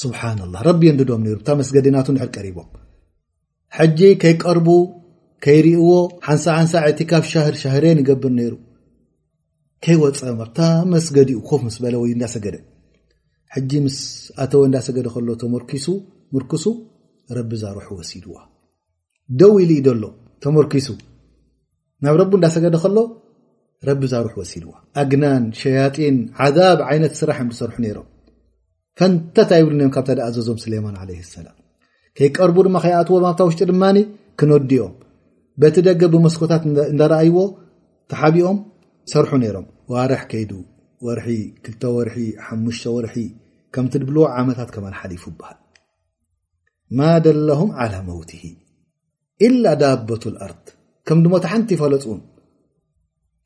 [0.03, 2.69] ስብሓናላ ረቢእየንዲዶም ሩ እታ መስገዲናቱ ር ቀሪቦም
[3.77, 4.69] ሕጂ ከይቀርቡ
[5.45, 5.89] ከይሪእዎ
[6.27, 8.55] ሓንሳ ሓንሳ ዕቲ ካብ ሻር ሻረ ይገብር ነይሩ
[9.85, 10.59] ከይወፀም ኣታ
[10.95, 12.57] መስገዲኡ ኮፍ ምስ በለወይ እዳሰገደ
[13.71, 13.97] ጂ ምስ
[14.43, 15.87] ኣተወ እንዳሰገደ ከሎ ተመርኪሱ
[16.35, 16.65] ምርክሱ
[17.37, 18.35] ረቢ ዝርሑ ወሲድዋ
[19.41, 20.05] ደው ኢሉ እዩ ደሎ
[20.45, 20.89] ተመርኪሱ
[22.05, 22.97] ናብ ረቡ እንዳሰገደ ከሎ
[23.87, 24.65] ረቢዛ ሩሕ ሲዎ
[25.01, 26.17] ኣግናን ሸያጢን
[26.57, 28.07] ዛብ ይነት ስራሕ ም ሰርሑ ሮም
[29.01, 30.95] ፈንተታ ብሉም ካብ ዘዞም ስሌማን
[31.35, 31.57] ሰላም
[32.19, 33.83] ከይቀርቡ ድማ ከይኣትዎ ብታ ውሽጢ ድማ
[34.41, 34.95] ክነወዲኦም
[35.63, 36.63] በቲ ደገ ብመስኮታት
[36.93, 37.39] እንደረኣይዎ
[38.11, 38.59] ተሓቢኦም
[39.13, 39.65] ሰርሑ ም
[39.95, 40.33] ዋር ር ክ
[42.09, 42.11] ር
[42.47, 43.13] ሓሙሽ ር
[43.77, 44.71] ከም ብልዎ ዓመታት
[45.01, 45.59] ሓሊፉ በሃል
[46.99, 47.71] ማ ደለም
[48.09, 48.21] መው
[49.65, 50.53] ላ ዳበቱ ር
[51.09, 52.21] ከም ድሞ ትሓንቲ ይፈለፁን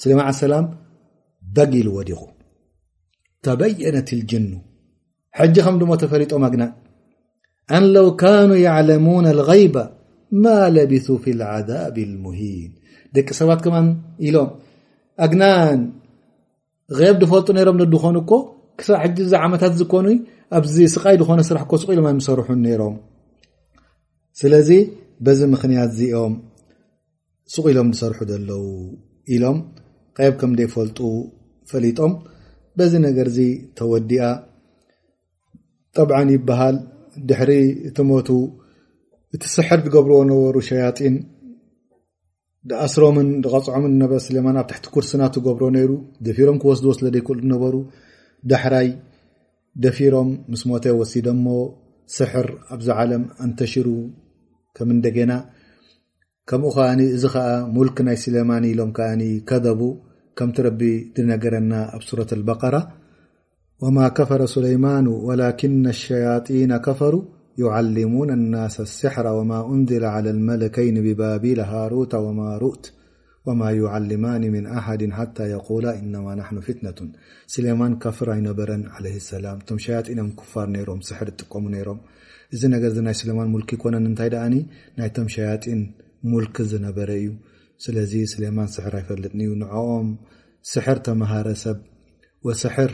[0.00, 0.66] ስለማ ሰላም
[1.56, 2.20] በጊ ኢሉ ወዲቑ
[3.46, 4.46] ተበየነት ልጅኑ
[5.38, 6.64] ሕጂ ከም ድሞ ተፈሪጦም ኣግና
[7.76, 9.76] ኣን ለው ካኑ ያዕለሙን غይባ
[10.44, 11.06] ማ ለቢث
[11.40, 12.70] ልዓዛብ ሙሂን
[13.16, 13.76] ደቂ ሰባት ከማ
[14.28, 14.48] ኢሎም
[15.26, 15.80] ኣግናን
[16.98, 18.30] غብ ዝፈልጡ ነይሮም ድኮኑ እኮ
[18.80, 20.06] ክሳብ ሕጂ ዛ ዓመታት ዝኮኑ
[20.56, 22.94] ኣዚ ስቃይ ድኮነ ስራሕ ስ ኢሎም ኣይ ምሰርሑን ነይሮም
[24.40, 24.70] ስለዚ
[25.24, 26.34] በዚ ምክንያት እዚኦም
[27.52, 28.62] ስቕ ኢሎም ንሰርሑ ዘለው
[29.36, 29.58] ኢሎም
[30.18, 30.98] ቀብ ከም ደይፈልጡ
[31.70, 32.12] ፈሊጦም
[32.78, 33.40] በዚ ነገር ዚ
[33.78, 34.24] ተወዲኣ
[35.96, 36.76] ጠብዓን ይበሃል
[37.28, 37.50] ድሕሪ
[37.88, 38.28] እቲ ሞቱ
[39.36, 41.16] እቲ ስሕር ዝገብርዎ ነበሩ ሸያጢን
[42.70, 45.92] ድኣስሮምን ዝቀፅዖምን ነበ ስሌማን ኣብ ትሕቲ ኩርስናት ገብሮ ነይሩ
[46.26, 47.74] ደፊሮም ክወስድዎ ስለ ደይክል ነበሩ
[48.50, 48.88] ዳሕራይ
[49.84, 51.46] ደፊሮም ምስ ሞተ ወሲደእሞ
[52.16, 53.88] ስሕር ኣብዛ ዓለም እንተሽሩ
[54.76, 55.32] ከም እንደገና
[56.50, 56.62] ከም
[57.16, 57.24] እዚ
[58.06, 58.90] ናይ سማ ሎም
[59.50, 59.66] ከذ
[60.38, 60.48] ከም
[61.32, 62.50] ነገረና ብ ة لب
[64.16, 64.84] كፈ سلማ
[65.26, 65.42] ول
[65.82, 65.86] ن
[68.74, 68.98] ፈ ل س
[82.74, 82.88] على
[85.06, 85.08] ፍ
[85.46, 85.48] ረ
[86.30, 87.28] ሙልክ ዝነበረ እዩ
[87.84, 90.08] ስለዚ ስሌማን ስሕር ኣይፈልጥኒእዩ ንኦም
[90.72, 91.78] ስሕር ተማሃረሰብ
[92.48, 92.92] ወስሕር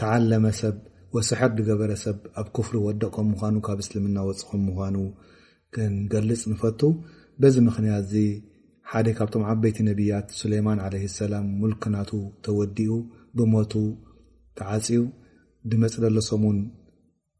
[0.00, 0.76] ተዓለመሰብ
[1.16, 4.96] ወስሕር ዝገበረሰብ ኣብ ክፍሪ ወደቕም ምኳኑ ካብ እስልምና ወፅእኹም ምኳኑ
[5.74, 6.80] ክንገልፅ ንፈቱ
[7.42, 8.14] በዚ ምክንያት እዚ
[8.90, 12.10] ሓደ ካብቶም ዓበይቲ ነቢያት ስሌማን ዓለይ ሰላም ሙልክ ናቱ
[12.46, 12.92] ተወዲኡ
[13.38, 13.74] ብሞቱ
[14.60, 15.04] ተዓፂው
[15.72, 16.58] ድመፅለሎሰሙን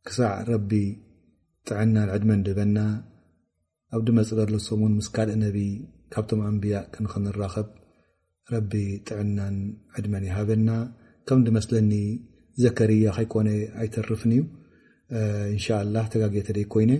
[0.07, 0.71] ክሳዕ ረቢ
[1.69, 2.79] ጥዕናንዕድመ ንድበና
[3.97, 5.59] ኣብ ድመፅ ለሎሰሙን ምስ ካልእ ነቢ
[6.13, 7.69] ካብቶም ኣንብያ ክንክንራኸብ
[8.53, 8.73] ረቢ
[9.07, 9.57] ጥዕናን
[9.99, 10.69] ዕድመን ይሃበና
[11.29, 11.93] ከምድመስለኒ
[12.65, 13.49] ዘከርያ ከይኮነ
[13.83, 14.43] ኣይተርፍን እዩ
[15.55, 16.93] እንሻላ ተጋጊተ ደይ ኮይነ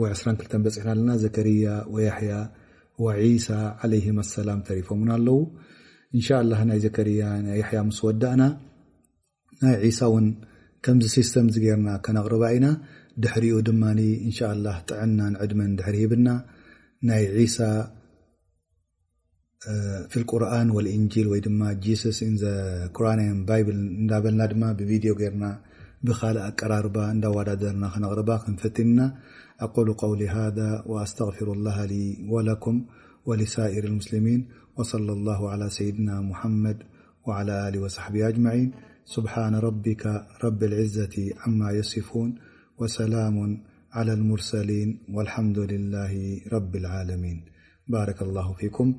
[0.00, 2.34] ወ22ልተ በፅሕና ኣለና ዘከርያ ወያሕያ
[3.04, 3.48] ወሳ
[3.84, 5.38] ዓለይም ኣሰላም ተሪፎምን ኣለው
[6.16, 8.42] እንሻ ላ ናይ ዘርያ ና ሕያ ምስ ወዳእና
[9.62, 10.26] ናይ ሳ ውን
[10.86, 12.66] ከምዚ ሲስተም ዝገርና ከነቅርባ ኢና
[13.12, 16.28] حر نش الله عن م حر بن
[17.10, 17.72] عيسى
[20.10, 21.26] في الرن والإنجيل
[25.20, 25.32] ف
[26.06, 28.98] بخلق ر ر نقر نفتن
[29.64, 31.94] أقول قول هذا وأستغفر الله ل
[32.32, 32.76] ولكم
[33.28, 34.40] ولسائر المسلمين
[34.76, 36.76] وصلى الله على سيدنا محمد
[37.26, 38.70] وعلى له وصب أمعين
[39.14, 40.02] سبحان ربك
[40.46, 42.30] رب العزة عما يصفون
[42.78, 43.62] وسلام
[43.92, 47.38] على المرسلين والحمد لله رب العالمين
[47.88, 48.98] بارك الله فيكم